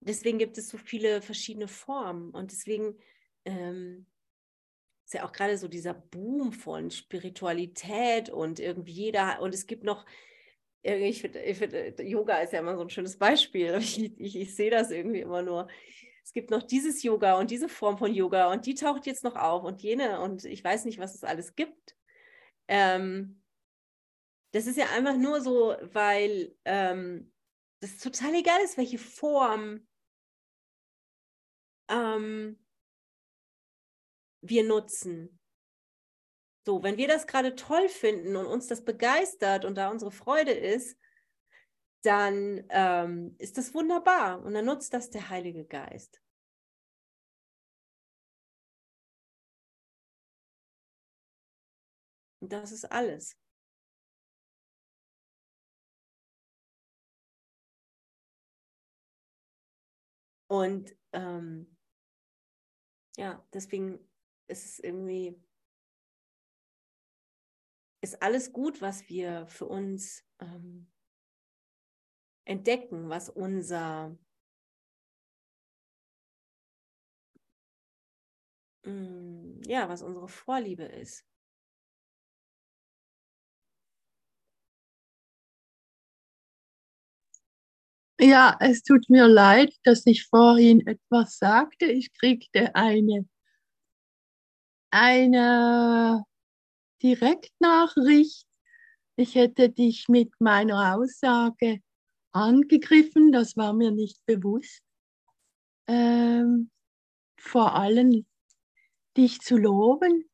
deswegen 0.00 0.38
gibt 0.38 0.58
es 0.58 0.68
so 0.68 0.76
viele 0.76 1.22
verschiedene 1.22 1.66
Formen 1.66 2.30
und 2.30 2.52
deswegen 2.52 2.98
ähm, 3.46 4.06
ist 5.06 5.14
ja 5.14 5.24
auch 5.24 5.32
gerade 5.32 5.56
so 5.56 5.66
dieser 5.66 5.94
Boom 5.94 6.52
von 6.52 6.90
Spiritualität 6.90 8.28
und 8.28 8.60
irgendwie 8.60 8.92
jeder 8.92 9.40
und 9.40 9.54
es 9.54 9.66
gibt 9.66 9.84
noch 9.84 10.04
ich 10.84 11.20
finde, 11.20 11.54
find, 11.54 12.00
Yoga 12.00 12.38
ist 12.38 12.52
ja 12.52 12.58
immer 12.58 12.76
so 12.76 12.82
ein 12.82 12.90
schönes 12.90 13.16
Beispiel. 13.16 13.74
Ich, 13.78 14.18
ich, 14.18 14.36
ich 14.36 14.54
sehe 14.56 14.70
das 14.70 14.90
irgendwie 14.90 15.20
immer 15.20 15.40
nur 15.40 15.68
es 16.24 16.32
gibt 16.32 16.50
noch 16.50 16.62
dieses 16.62 17.02
Yoga 17.02 17.38
und 17.38 17.50
diese 17.50 17.68
Form 17.68 17.98
von 17.98 18.14
Yoga 18.14 18.52
und 18.52 18.66
die 18.66 18.74
taucht 18.74 19.06
jetzt 19.06 19.24
noch 19.24 19.36
auf 19.36 19.64
und 19.64 19.82
jene 19.82 20.20
und 20.20 20.44
ich 20.44 20.62
weiß 20.62 20.84
nicht, 20.84 20.98
was 20.98 21.14
es 21.14 21.24
alles 21.24 21.54
gibt. 21.54 21.96
Ähm, 22.68 23.42
das 24.52 24.66
ist 24.66 24.76
ja 24.76 24.86
einfach 24.90 25.16
nur 25.16 25.40
so, 25.40 25.76
weil 25.80 26.54
ähm, 26.64 27.32
das 27.80 27.98
total 27.98 28.34
egal 28.34 28.60
ist, 28.62 28.76
welche 28.76 28.98
Form 28.98 29.86
ähm, 31.88 32.64
wir 34.40 34.64
nutzen. 34.64 35.38
So, 36.64 36.82
wenn 36.82 36.96
wir 36.96 37.08
das 37.08 37.26
gerade 37.26 37.56
toll 37.56 37.88
finden 37.88 38.36
und 38.36 38.46
uns 38.46 38.68
das 38.68 38.84
begeistert 38.84 39.64
und 39.64 39.76
da 39.76 39.90
unsere 39.90 40.12
Freude 40.12 40.52
ist, 40.52 40.96
dann 42.03 42.64
ähm, 42.70 43.34
ist 43.38 43.59
das 43.59 43.74
wunderbar 43.74 44.42
und 44.44 44.55
dann 44.55 44.64
nutzt 44.66 44.92
das 44.94 45.11
der 45.11 45.28
Heilige 45.30 45.64
Geist. 45.64 46.20
Und 52.40 52.53
das 52.53 52.72
ist 52.72 52.84
alles. 52.90 53.36
Und 60.48 60.94
ähm, 61.14 61.78
ja, 63.16 63.42
deswegen 63.55 63.98
ist 64.48 64.66
es 64.66 64.78
irgendwie, 64.80 65.40
ist 68.03 68.20
alles 68.22 68.53
gut, 68.53 68.82
was 68.82 69.09
wir 69.09 69.46
für 69.46 69.64
uns 69.64 70.26
ähm, 70.40 70.91
entdecken, 72.45 73.09
was 73.09 73.28
unser 73.28 74.16
mm, 78.84 79.62
ja, 79.66 79.88
was 79.88 80.03
unsere 80.03 80.28
Vorliebe 80.28 80.84
ist. 80.84 81.24
Ja, 88.20 88.57
es 88.61 88.82
tut 88.84 89.11
mir 89.11 89.26
leid, 89.26 89.74
dass 89.84 90.07
ich 90.07 90.26
vorhin 90.26 90.86
etwas 90.86 91.38
sagte. 91.38 91.86
Ich 91.86 92.12
kriegte 92.12 92.72
eine, 92.74 93.28
eine 94.90 96.24
Direktnachricht. 97.03 98.47
Ich 99.16 99.34
hätte 99.34 99.70
dich 99.70 100.09
mit 100.09 100.32
meiner 100.40 100.95
Aussage 100.95 101.80
angegriffen, 102.33 103.33
das 103.33 103.57
war 103.57 103.72
mir 103.72 103.91
nicht 103.91 104.24
bewusst. 104.26 104.83
Ähm, 105.87 106.70
vor 107.39 107.74
allem 107.74 108.24
dich 109.16 109.41
zu 109.41 109.57
loben 109.57 110.24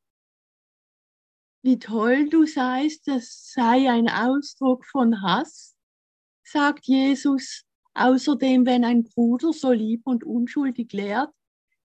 wie 1.61 1.77
toll 1.77 2.29
du 2.29 2.45
seist, 2.45 3.07
das 3.07 3.51
sei 3.51 3.89
ein 3.89 4.07
Ausdruck 4.07 4.85
von 4.85 5.21
Hass, 5.21 5.75
sagt 6.43 6.85
Jesus. 6.85 7.65
Außerdem, 7.95 8.65
wenn 8.65 8.85
ein 8.85 9.03
Bruder 9.03 9.51
so 9.51 9.71
lieb 9.71 10.03
und 10.05 10.23
unschuldig 10.23 10.93
lehrt, 10.93 11.33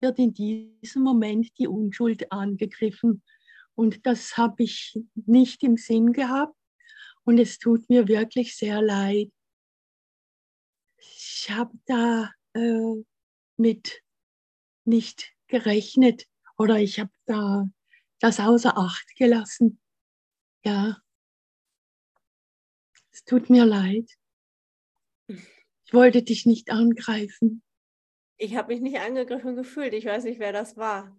wird 0.01 0.21
in 0.21 0.33
diesem 0.33 1.03
Moment 1.03 1.49
die 1.59 1.67
Unschuld 1.67 2.31
angegriffen. 2.31 3.23
Und 3.75 4.07
das 4.07 4.37
habe 4.37 4.63
ich 4.63 4.97
nicht 5.15 5.65
im 5.65 5.77
Sinn 5.77 6.13
gehabt. 6.13 6.55
Und 7.25 7.39
es 7.39 7.59
tut 7.59 7.89
mir 7.89 8.07
wirklich 8.07 8.57
sehr 8.57 8.81
leid. 8.81 9.33
Ich 11.47 11.53
habe 11.53 11.78
da 11.86 12.32
äh, 12.55 13.05
mit 13.57 14.03
nicht 14.84 15.32
gerechnet 15.47 16.26
oder 16.59 16.80
ich 16.80 16.99
habe 16.99 17.12
da 17.24 17.68
das 18.18 18.40
außer 18.40 18.76
Acht 18.76 19.14
gelassen. 19.14 19.80
Ja, 20.64 21.01
es 23.12 23.22
tut 23.24 23.49
mir 23.49 23.64
leid. 23.64 24.11
Ich 25.28 25.92
wollte 25.92 26.24
dich 26.24 26.47
nicht 26.47 26.72
angreifen. 26.72 27.62
Ich 28.38 28.57
habe 28.57 28.74
mich 28.74 28.80
nicht 28.80 28.99
angegriffen 28.99 29.55
gefühlt. 29.55 29.94
Ich 29.94 30.07
weiß 30.07 30.24
nicht, 30.24 30.40
wer 30.40 30.53
das 30.53 30.76
war. 30.76 31.16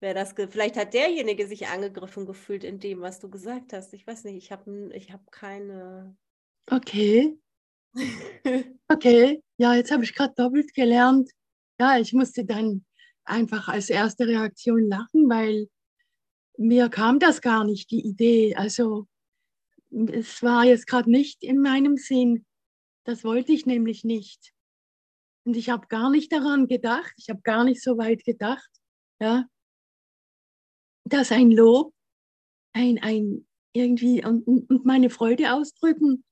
Wer 0.00 0.14
das 0.14 0.34
vielleicht 0.50 0.76
hat 0.76 0.94
derjenige 0.94 1.46
sich 1.46 1.68
angegriffen 1.68 2.26
gefühlt 2.26 2.64
in 2.64 2.80
dem, 2.80 3.02
was 3.02 3.20
du 3.20 3.30
gesagt 3.30 3.72
hast. 3.72 3.94
Ich 3.94 4.04
weiß 4.04 4.24
nicht, 4.24 4.36
ich 4.36 4.50
habe 4.50 4.90
ich 4.94 5.12
hab 5.12 5.30
keine. 5.30 6.16
Okay. 6.68 7.38
okay, 8.88 9.42
ja, 9.58 9.74
jetzt 9.74 9.90
habe 9.90 10.04
ich 10.04 10.14
gerade 10.14 10.34
doppelt 10.36 10.74
gelernt. 10.74 11.30
Ja, 11.78 11.98
ich 11.98 12.12
musste 12.12 12.44
dann 12.44 12.84
einfach 13.24 13.68
als 13.68 13.90
erste 13.90 14.26
Reaktion 14.26 14.88
lachen, 14.88 15.28
weil 15.28 15.68
mir 16.56 16.88
kam 16.88 17.18
das 17.18 17.40
gar 17.40 17.64
nicht, 17.64 17.90
die 17.90 18.06
Idee. 18.06 18.54
Also 18.54 19.06
es 19.90 20.42
war 20.42 20.64
jetzt 20.64 20.86
gerade 20.86 21.10
nicht 21.10 21.42
in 21.42 21.60
meinem 21.60 21.96
Sinn. 21.96 22.44
Das 23.04 23.24
wollte 23.24 23.52
ich 23.52 23.66
nämlich 23.66 24.04
nicht. 24.04 24.52
Und 25.44 25.56
ich 25.56 25.70
habe 25.70 25.86
gar 25.88 26.10
nicht 26.10 26.32
daran 26.32 26.68
gedacht, 26.68 27.12
ich 27.16 27.30
habe 27.30 27.40
gar 27.42 27.64
nicht 27.64 27.82
so 27.82 27.96
weit 27.96 28.24
gedacht, 28.24 28.68
ja, 29.20 29.46
dass 31.04 31.32
ein 31.32 31.50
Lob, 31.50 31.94
ein, 32.72 32.98
ein 33.02 33.46
irgendwie 33.72 34.24
und, 34.24 34.46
und 34.46 34.84
meine 34.84 35.10
Freude 35.10 35.54
ausdrücken, 35.54 36.24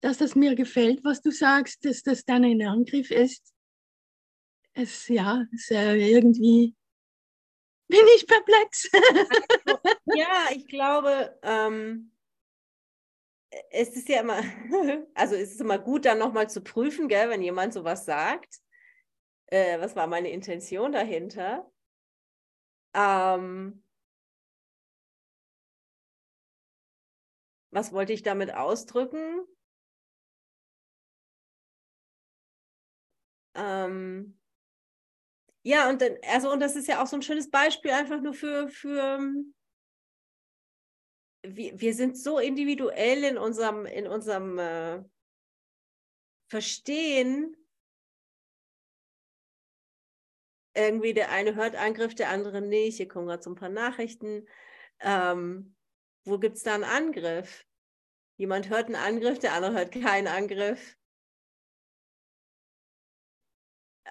dass 0.00 0.18
das 0.18 0.34
mir 0.34 0.54
gefällt, 0.54 1.04
was 1.04 1.20
du 1.20 1.30
sagst, 1.30 1.84
dass 1.84 2.02
das 2.02 2.24
dann 2.24 2.44
ein 2.44 2.62
Angriff 2.62 3.10
ist. 3.10 3.52
Es, 4.72 5.08
ja, 5.08 5.44
es, 5.52 5.70
äh, 5.70 5.96
irgendwie 5.96 6.74
bin 7.90 8.06
ich 8.16 8.26
perplex. 8.26 8.88
ja, 10.14 10.48
ich 10.54 10.68
glaube, 10.68 11.36
ähm, 11.42 12.12
es 13.70 13.96
ist 13.96 14.08
ja 14.08 14.20
immer, 14.20 14.38
also 15.14 15.34
es 15.34 15.52
ist 15.52 15.60
immer 15.60 15.78
gut, 15.78 16.04
dann 16.04 16.18
nochmal 16.18 16.48
zu 16.48 16.62
prüfen, 16.62 17.08
gell, 17.08 17.28
wenn 17.28 17.42
jemand 17.42 17.74
sowas 17.74 18.04
sagt. 18.04 18.60
Äh, 19.46 19.80
was 19.80 19.96
war 19.96 20.06
meine 20.06 20.30
Intention 20.30 20.92
dahinter? 20.92 21.68
Ähm, 22.94 23.82
was 27.72 27.92
wollte 27.92 28.12
ich 28.12 28.22
damit 28.22 28.54
ausdrücken? 28.54 29.40
Ähm, 33.60 34.38
ja, 35.62 35.90
und 35.90 36.00
dann, 36.00 36.16
also, 36.26 36.50
und 36.50 36.60
das 36.60 36.76
ist 36.76 36.88
ja 36.88 37.02
auch 37.02 37.06
so 37.06 37.16
ein 37.16 37.22
schönes 37.22 37.50
Beispiel 37.50 37.90
einfach 37.90 38.22
nur 38.22 38.32
für, 38.32 38.68
für 38.70 39.20
wir, 41.42 41.78
wir 41.78 41.94
sind 41.94 42.16
so 42.16 42.38
individuell 42.38 43.24
in 43.24 43.38
unserem, 43.38 43.84
in 43.86 44.06
unserem 44.06 44.58
äh, 44.58 45.02
Verstehen. 46.48 47.56
Irgendwie 50.74 51.12
der 51.12 51.30
eine 51.30 51.54
hört 51.54 51.76
Angriff, 51.76 52.14
der 52.14 52.30
andere 52.30 52.62
nicht. 52.62 52.96
Hier 52.96 53.08
kommen 53.08 53.26
gerade 53.26 53.42
so 53.42 53.50
ein 53.50 53.56
paar 53.56 53.68
Nachrichten. 53.68 54.48
Ähm, 55.00 55.76
wo 56.24 56.38
gibt 56.38 56.56
es 56.56 56.62
da 56.62 56.74
einen 56.74 56.84
Angriff? 56.84 57.66
Jemand 58.36 58.70
hört 58.70 58.86
einen 58.86 58.96
Angriff, 58.96 59.38
der 59.38 59.52
andere 59.52 59.74
hört 59.74 59.92
keinen 59.92 60.28
Angriff. 60.28 60.96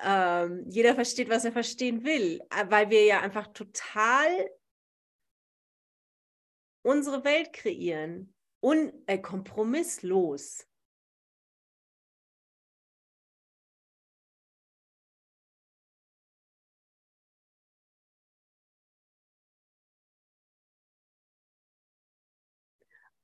Ähm, 0.04 0.66
jeder 0.70 0.95
versteht, 0.95 1.30
was 1.30 1.45
er 1.45 1.52
verstehen 1.52 2.04
will, 2.04 2.41
äh, 2.52 2.66
weil 2.70 2.89
wir 2.89 3.04
ja 3.06 3.22
einfach 3.22 3.47
total 3.47 4.50
unsere 6.82 7.24
Welt 7.24 7.54
kreieren. 7.54 8.34
Un 8.62 8.91
äh, 9.08 9.18
kompromisslos. 9.20 10.66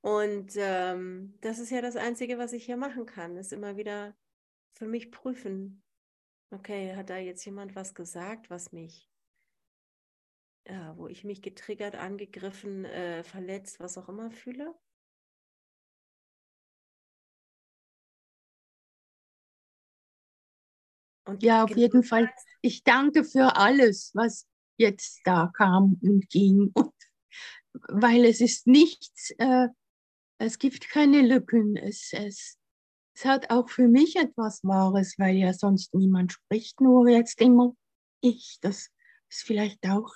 Und 0.00 0.52
ähm, 0.56 1.36
das 1.40 1.58
ist 1.58 1.70
ja 1.70 1.80
das 1.82 1.96
Einzige, 1.96 2.38
was 2.38 2.52
ich 2.52 2.64
hier 2.64 2.76
machen 2.76 3.06
kann, 3.06 3.36
ist 3.36 3.52
immer 3.52 3.76
wieder 3.76 4.14
für 4.74 4.86
mich 4.86 5.10
prüfen. 5.10 5.82
Okay, 6.50 6.94
hat 6.96 7.10
da 7.10 7.18
jetzt 7.18 7.44
jemand 7.44 7.74
was 7.74 7.94
gesagt, 7.94 8.50
was 8.50 8.72
mich 8.72 9.08
ja, 10.68 10.96
wo 10.96 11.06
ich 11.08 11.24
mich 11.24 11.42
getriggert, 11.42 11.94
angegriffen, 11.94 12.84
äh, 12.84 13.22
verletzt, 13.22 13.80
was 13.80 13.96
auch 13.98 14.08
immer 14.08 14.30
fühle? 14.30 14.74
Und 21.24 21.42
ja, 21.42 21.64
auf 21.64 21.76
jeden 21.76 22.02
Fall. 22.04 22.30
Ich 22.62 22.84
danke 22.84 23.24
für 23.24 23.56
alles, 23.56 24.12
was 24.14 24.46
jetzt 24.76 25.20
da 25.24 25.50
kam 25.54 25.98
und 26.02 26.28
ging. 26.28 26.70
Und, 26.74 26.92
weil 27.88 28.24
es 28.24 28.40
ist 28.40 28.66
nichts, 28.66 29.30
äh, 29.38 29.68
es 30.38 30.58
gibt 30.58 30.88
keine 30.88 31.22
Lücken. 31.22 31.76
Es, 31.76 32.12
es, 32.12 32.55
es 33.16 33.24
hat 33.24 33.50
auch 33.50 33.70
für 33.70 33.88
mich 33.88 34.16
etwas 34.16 34.62
Wahres, 34.62 35.14
weil 35.18 35.36
ja 35.36 35.52
sonst 35.52 35.94
niemand 35.94 36.32
spricht, 36.32 36.80
nur 36.80 37.08
jetzt 37.08 37.40
immer 37.40 37.74
ich. 38.20 38.58
Das 38.60 38.90
ist 39.28 39.42
vielleicht 39.42 39.88
auch 39.88 40.12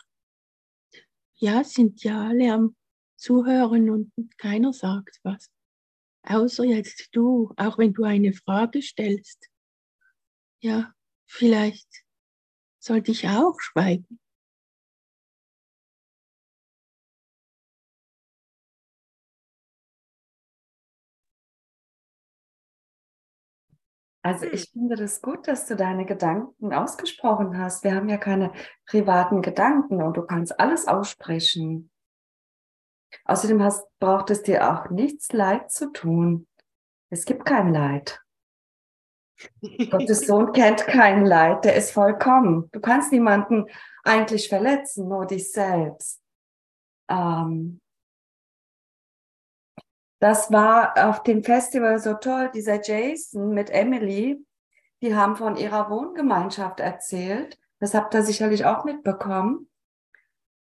ja, 1.40 1.64
sind 1.64 2.02
ja 2.04 2.28
alle 2.28 2.52
am 2.52 2.76
Zuhören 3.16 3.90
und 3.90 4.12
keiner 4.36 4.72
sagt 4.72 5.18
was. 5.22 5.50
Außer 6.22 6.64
jetzt 6.64 7.08
du, 7.12 7.52
auch 7.56 7.78
wenn 7.78 7.94
du 7.94 8.04
eine 8.04 8.34
Frage 8.34 8.82
stellst. 8.82 9.48
Ja, 10.60 10.92
vielleicht 11.26 11.88
sollte 12.78 13.10
ich 13.12 13.26
auch 13.26 13.58
schweigen. 13.58 14.19
Also 24.22 24.46
hm. 24.46 24.52
ich 24.52 24.70
finde 24.70 24.96
das 24.96 25.22
gut, 25.22 25.48
dass 25.48 25.66
du 25.66 25.76
deine 25.76 26.04
Gedanken 26.04 26.72
ausgesprochen 26.72 27.58
hast. 27.58 27.84
Wir 27.84 27.94
haben 27.94 28.08
ja 28.08 28.18
keine 28.18 28.52
privaten 28.86 29.42
Gedanken 29.42 30.02
und 30.02 30.16
du 30.16 30.22
kannst 30.22 30.58
alles 30.58 30.86
aussprechen. 30.86 31.90
Außerdem 33.24 33.62
hast, 33.62 33.86
braucht 33.98 34.30
es 34.30 34.42
dir 34.42 34.70
auch 34.70 34.90
nichts 34.90 35.32
Leid 35.32 35.70
zu 35.70 35.92
tun. 35.92 36.46
Es 37.10 37.24
gibt 37.24 37.44
kein 37.44 37.72
Leid. 37.72 38.20
Gottes 39.90 40.26
Sohn 40.26 40.52
kennt 40.52 40.86
kein 40.86 41.24
Leid, 41.24 41.64
der 41.64 41.74
ist 41.74 41.92
vollkommen. 41.92 42.68
Du 42.72 42.80
kannst 42.80 43.10
niemanden 43.10 43.66
eigentlich 44.04 44.48
verletzen, 44.48 45.08
nur 45.08 45.26
dich 45.26 45.50
selbst. 45.50 46.20
Ähm, 47.08 47.80
das 50.20 50.52
war 50.52 51.08
auf 51.08 51.22
dem 51.22 51.42
Festival 51.42 51.98
so 51.98 52.14
toll. 52.14 52.50
Dieser 52.54 52.80
Jason 52.82 53.54
mit 53.54 53.70
Emily, 53.70 54.44
die 55.02 55.14
haben 55.14 55.34
von 55.34 55.56
ihrer 55.56 55.90
Wohngemeinschaft 55.90 56.78
erzählt. 56.78 57.58
Das 57.78 57.94
habt 57.94 58.14
ihr 58.14 58.22
sicherlich 58.22 58.66
auch 58.66 58.84
mitbekommen. 58.84 59.70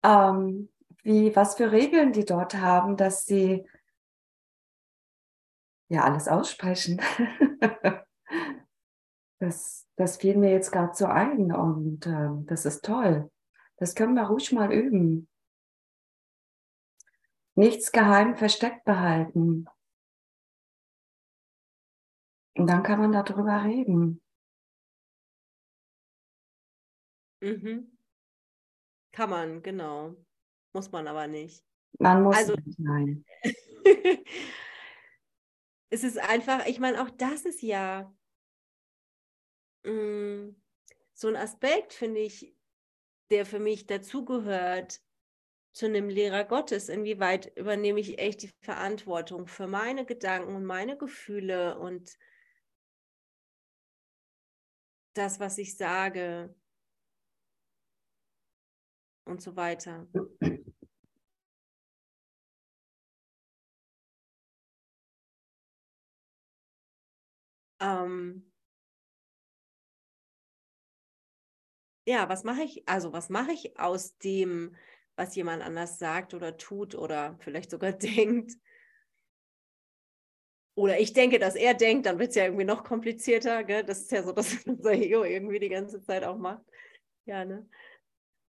Ähm, 0.04 0.70
wie, 1.02 1.34
was 1.34 1.56
für 1.56 1.72
Regeln 1.72 2.12
die 2.12 2.26
dort 2.26 2.56
haben, 2.56 2.98
dass 2.98 3.26
sie 3.26 3.66
ja 5.88 6.04
alles 6.04 6.28
aussprechen. 6.28 7.02
das, 9.40 9.88
das 9.96 10.18
fiel 10.18 10.36
mir 10.36 10.52
jetzt 10.52 10.72
gerade 10.72 10.94
so 10.94 11.06
ein 11.06 11.54
und 11.54 12.06
ähm, 12.06 12.46
das 12.48 12.66
ist 12.66 12.84
toll. 12.84 13.32
Das 13.78 13.96
können 13.96 14.16
wir 14.16 14.24
ruhig 14.24 14.52
mal 14.52 14.74
üben 14.74 15.30
nichts 17.58 17.92
geheim 17.92 18.36
versteckt 18.36 18.86
behalten. 18.86 19.68
Und 22.56 22.68
dann 22.68 22.84
kann 22.84 23.00
man 23.00 23.12
darüber 23.12 23.64
reden. 23.64 24.22
Mhm. 27.42 27.98
Kann 29.12 29.30
man, 29.30 29.62
genau. 29.62 30.16
Muss 30.74 30.92
man 30.92 31.08
aber 31.08 31.28
nicht. 31.28 31.64
Man 32.00 32.24
muss 32.24 32.38
also, 32.38 32.54
nicht, 32.54 32.80
nein. 32.80 33.26
es 35.90 36.04
ist 36.04 36.20
einfach, 36.20 36.66
ich 36.68 36.80
meine, 36.80 37.02
auch 37.02 37.10
das 37.10 37.46
ist 37.46 37.62
ja 37.62 38.14
mh, 39.84 39.92
mm, 39.92 40.62
so 41.14 41.28
ein 41.28 41.36
Aspekt, 41.36 41.94
finde 41.94 42.20
ich, 42.20 42.56
der 43.32 43.46
für 43.46 43.60
mich 43.60 43.88
dazugehört 43.88 45.02
zu 45.78 45.86
einem 45.86 46.10
Lehrer 46.10 46.44
Gottes. 46.44 46.90
Inwieweit 46.90 47.56
übernehme 47.56 48.00
ich 48.00 48.18
echt 48.20 48.42
die 48.42 48.52
Verantwortung 48.62 49.48
für 49.48 49.68
meine 49.68 50.06
Gedanken 50.06 50.56
und 50.56 50.66
meine 50.66 50.98
Gefühle 50.98 51.78
und 51.78 52.18
das, 55.14 55.40
was 55.40 55.58
ich 55.60 55.78
sage 55.78 56.54
und 59.26 59.42
so 59.42 59.56
weiter. 59.56 60.08
Ähm, 67.80 68.52
ja, 72.08 72.28
was 72.30 72.44
mache 72.44 72.64
ich, 72.64 72.88
also 72.88 73.14
was 73.14 73.30
mache 73.30 73.52
ich 73.52 73.80
aus 73.80 74.18
dem, 74.18 74.76
was 75.18 75.36
jemand 75.36 75.64
anders 75.64 76.00
sagt 76.00 76.34
oder 76.34 76.56
tut 76.58 76.96
oder 76.96 77.38
vielleicht 77.40 77.72
sogar 77.72 77.92
denkt? 77.94 78.54
Oder 80.76 81.00
ich 81.00 81.12
denke, 81.12 81.40
dass 81.40 81.56
er 81.56 81.74
denkt, 81.74 82.06
dann 82.06 82.20
wird 82.20 82.30
es 82.30 82.36
ja 82.36 82.46
irgendwie 82.46 82.64
noch 82.64 82.84
komplizierter. 82.84 83.64
Gell? 83.64 83.84
Das 83.84 84.02
ist 84.02 84.12
ja 84.12 84.22
so, 84.22 84.32
dass 84.34 84.64
unser 84.66 84.92
Ego 84.92 85.24
irgendwie 85.24 85.60
die 85.60 85.70
ganze 85.70 86.02
Zeit 86.02 86.24
auch 86.24 86.38
macht. 86.38 86.64
Ja, 87.26 87.44
ne? 87.44 87.68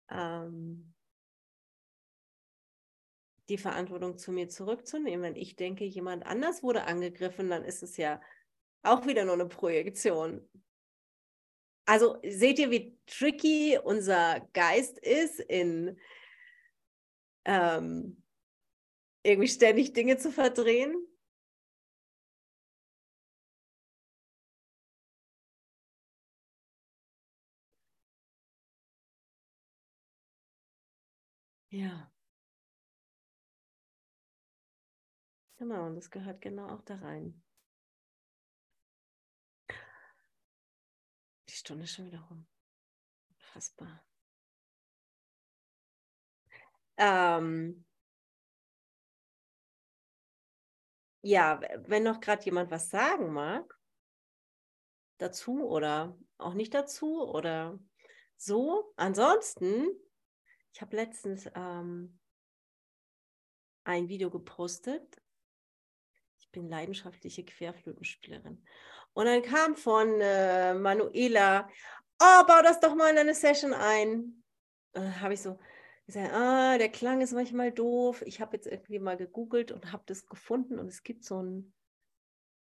Ähm, 0.10 0.94
die 3.50 3.58
Verantwortung 3.58 4.18
zu 4.18 4.32
mir 4.32 4.50
zurückzunehmen. 4.50 5.24
Wenn 5.24 5.36
ich 5.36 5.56
denke, 5.56 5.84
jemand 5.84 6.26
anders 6.26 6.62
wurde 6.62 6.84
angegriffen, 6.84 7.50
dann 7.50 7.66
ist 7.66 7.82
es 7.82 7.98
ja 7.98 8.22
auch 8.84 9.08
wieder 9.08 9.26
nur 9.26 9.34
eine 9.34 9.48
Projektion. 9.48 10.48
Also 11.86 12.20
seht 12.24 12.60
ihr, 12.60 12.70
wie 12.70 12.98
tricky 13.08 13.80
unser 13.84 14.48
Geist 14.54 15.00
ist, 15.00 15.40
in 15.40 16.00
ähm, 17.46 18.24
irgendwie 19.24 19.48
ständig 19.50 19.94
Dinge 19.94 20.18
zu 20.18 20.32
verdrehen? 20.32 20.96
Ja. 31.72 32.12
Genau, 35.60 35.86
und 35.86 35.96
das 35.96 36.12
gehört 36.12 36.42
genau 36.42 36.68
auch 36.68 36.82
da 36.82 36.96
rein. 36.96 37.42
Die 41.48 41.54
Stunde 41.54 41.84
ist 41.84 41.92
schon 41.94 42.08
wieder 42.08 42.22
rum. 42.22 42.48
Fassbar. 43.38 44.04
Ähm, 47.04 47.84
ja, 51.24 51.60
wenn 51.88 52.04
noch 52.04 52.20
gerade 52.20 52.46
jemand 52.46 52.70
was 52.70 52.92
sagen 52.92 53.34
mag 53.34 53.76
dazu 55.18 55.68
oder 55.68 56.16
auch 56.38 56.54
nicht 56.54 56.76
dazu 56.76 57.28
oder 57.28 57.80
so. 58.38 58.94
Ansonsten, 58.98 59.88
ich 60.74 60.82
habe 60.82 60.96
letztens 60.96 61.50
ähm, 61.56 62.20
ein 63.84 64.08
Video 64.08 64.30
gepostet. 64.30 65.20
Ich 66.40 66.52
bin 66.52 66.70
leidenschaftliche 66.70 67.44
Querflötenspielerin. 67.44 68.64
Und 69.14 69.26
dann 69.26 69.42
kam 69.42 69.76
von 69.76 70.22
äh, 70.22 70.76
Manuela, 70.76 71.68
oh, 72.20 72.46
bau 72.46 72.62
das 72.62 72.80
doch 72.80 72.94
mal 72.94 73.10
in 73.10 73.18
eine 73.18 73.34
Session 73.34 73.74
ein. 73.74 74.44
Äh, 74.94 75.02
habe 75.20 75.34
ich 75.34 75.42
so 75.42 75.58
gesagt, 76.06 76.34
ah, 76.34 76.78
der 76.78 76.90
Klang 76.90 77.22
ist 77.22 77.34
manchmal 77.34 77.72
doof. 77.72 78.24
Ich 78.26 78.42
habe 78.42 78.56
jetzt 78.56 78.68
irgendwie 78.68 79.00
mal 79.00 79.18
gegoogelt 79.18 79.72
und 79.72 79.92
habe 79.92 80.04
das 80.06 80.28
gefunden 80.28 80.80
und 80.80 80.88
es 80.88 81.04
gibt 81.04 81.24
so 81.24 81.40
einen 81.40 81.74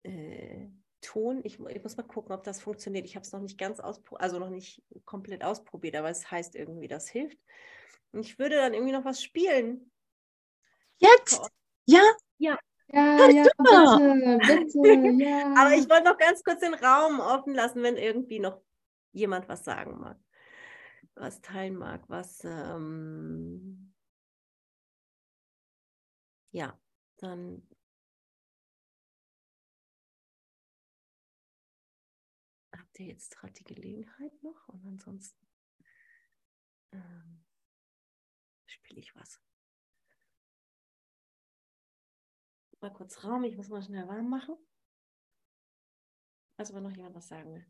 äh, 0.03 0.69
Ton. 1.01 1.41
Ich, 1.45 1.61
ich, 1.61 1.83
muss 1.83 1.97
mal 1.97 2.03
gucken, 2.03 2.33
ob 2.33 2.43
das 2.43 2.61
funktioniert. 2.61 3.05
Ich 3.07 3.15
habe 3.15 3.25
es 3.25 3.33
noch 3.33 3.41
nicht 3.41 3.59
ganz 3.59 3.81
ausprobiert, 3.81 4.23
also 4.23 4.39
noch 4.39 4.51
nicht 4.51 4.83
komplett 5.05 5.45
ausprobiert, 5.45 5.97
aber 5.97 6.11
es 6.11 6.31
heißt 6.31 6.57
irgendwie, 6.57 6.89
das 6.89 7.09
hilft. 7.09 7.39
Und 8.13 8.21
ich 8.21 8.39
würde 8.39 8.57
dann 8.57 8.75
irgendwie 8.75 8.93
noch 8.93 9.05
was 9.05 9.23
spielen. 9.23 9.91
Jetzt? 10.99 11.41
Ja? 11.87 12.03
Ja. 12.39 12.59
Ja, 12.91 13.29
ja, 13.29 13.43
bitte, 13.43 13.51
bitte, 14.73 15.23
ja. 15.23 15.55
Aber 15.59 15.75
ich 15.75 15.89
wollte 15.91 16.05
noch 16.05 16.17
ganz 16.17 16.43
kurz 16.43 16.61
den 16.61 16.73
Raum 16.73 17.21
offen 17.21 17.55
lassen, 17.55 17.83
wenn 17.83 17.99
irgendwie 17.99 18.39
noch 18.39 18.63
jemand 19.13 19.47
was 19.47 19.63
sagen 19.63 19.99
mag, 19.99 20.19
was 21.21 21.41
teilen 21.41 21.77
mag, 21.77 22.09
was 22.09 22.45
ähm, 22.45 23.95
ja, 26.51 26.81
dann 27.19 27.67
habt 32.73 32.99
ihr 33.01 33.07
jetzt 33.07 33.37
gerade 33.37 33.53
die 33.53 33.65
Gelegenheit 33.65 34.43
noch 34.43 34.69
und 34.69 34.87
ansonsten 34.87 35.47
ähm, 36.93 37.45
spiele 38.67 39.01
ich 39.01 39.15
was. 39.15 39.41
mal 42.81 42.93
kurz 42.93 43.25
Raum, 43.25 43.45
ich 43.45 43.57
muss 43.57 43.69
mal 43.69 43.83
schnell 43.83 44.07
warm 44.09 44.29
machen. 44.29 44.57
Also 46.57 46.75
wenn 46.75 46.83
noch 46.83 46.97
jemand 46.97 47.15
was 47.15 47.29
sagen 47.29 47.53
will. 47.55 47.67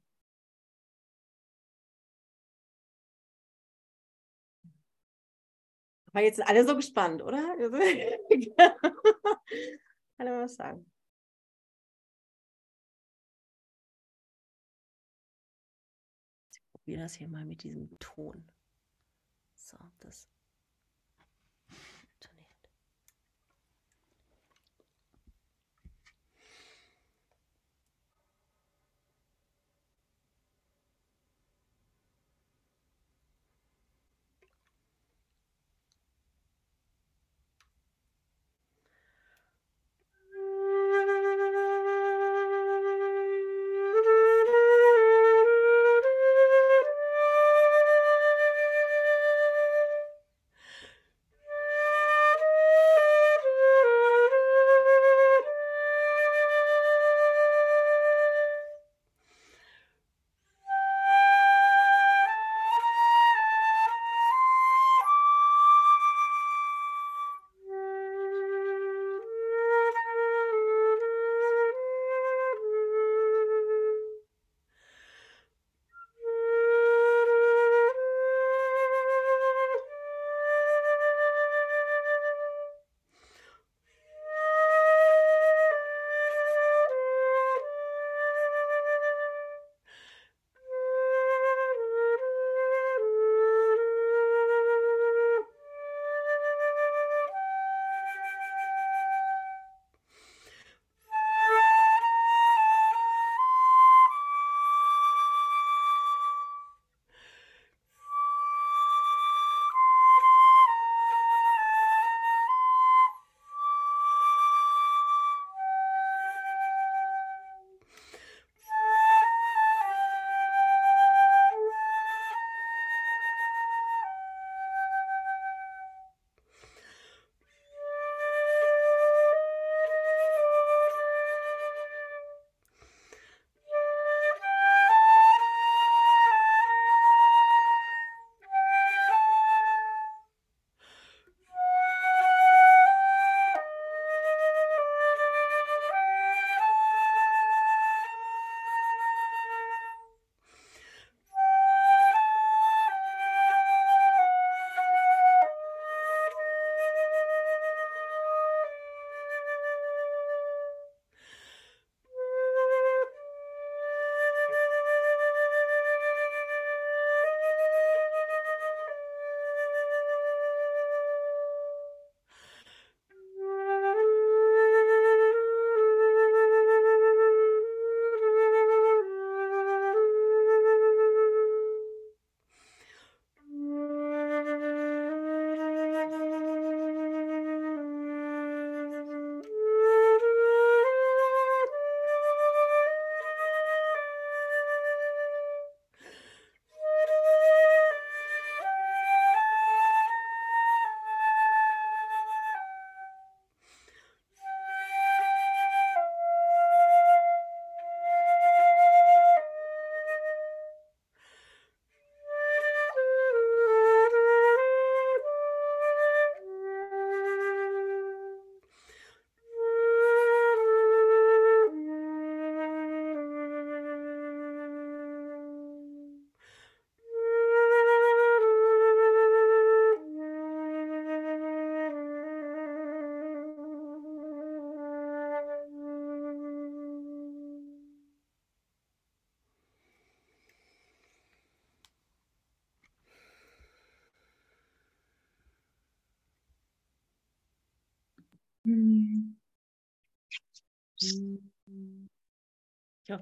Aber 6.19 6.25
jetzt 6.25 6.35
sind 6.35 6.49
alle 6.49 6.67
so 6.67 6.75
gespannt, 6.75 7.23
oder? 7.23 7.39
alle 10.19 10.31
mal 10.31 10.43
was 10.43 10.57
sagen. 10.57 10.85
Ich 16.53 16.61
probiere 16.73 17.03
das 17.03 17.15
hier 17.15 17.29
mal 17.29 17.45
mit 17.45 17.63
diesem 17.63 17.97
Ton. 18.01 18.51
So, 19.55 19.79
das 20.01 20.29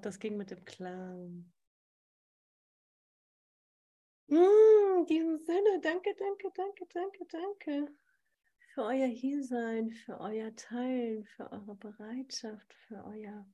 das 0.06 0.20
ging 0.20 0.36
mit 0.36 0.52
dem 0.52 0.64
Klang. 0.64 1.52
Mm, 4.28 5.00
in 5.00 5.06
diesem 5.06 5.38
Sinne, 5.38 5.80
danke, 5.82 6.14
danke, 6.16 6.50
danke, 6.54 6.86
danke, 6.92 7.26
danke 7.28 7.92
für 8.72 8.84
euer 8.84 9.08
Hiersein, 9.08 9.90
für 9.90 10.20
euer 10.20 10.54
Teilen, 10.54 11.24
für 11.24 11.50
eure 11.50 11.74
Bereitschaft, 11.74 12.72
für 12.86 13.04
euer 13.04 13.48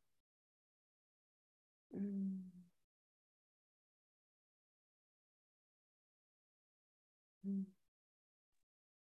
mm. 1.90 2.52
Mm. 7.44 7.66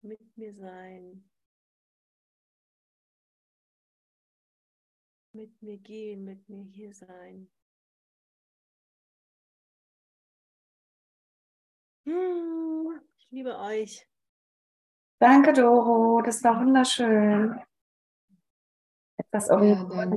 mit 0.02 0.38
mir 0.38 0.54
sein, 0.54 1.31
mit 5.34 5.62
mir 5.62 5.78
gehen, 5.78 6.24
mit 6.24 6.48
mir 6.50 6.64
hier 6.64 6.94
sein. 6.94 7.50
Mm, 12.06 13.00
ich 13.18 13.32
liebe 13.32 13.58
euch. 13.58 14.08
Danke, 15.20 15.54
Doro. 15.54 16.22
Das 16.22 16.44
war 16.44 16.60
wunderschön. 16.60 17.60
Etwas 19.18 19.50
Ja. 19.50 19.56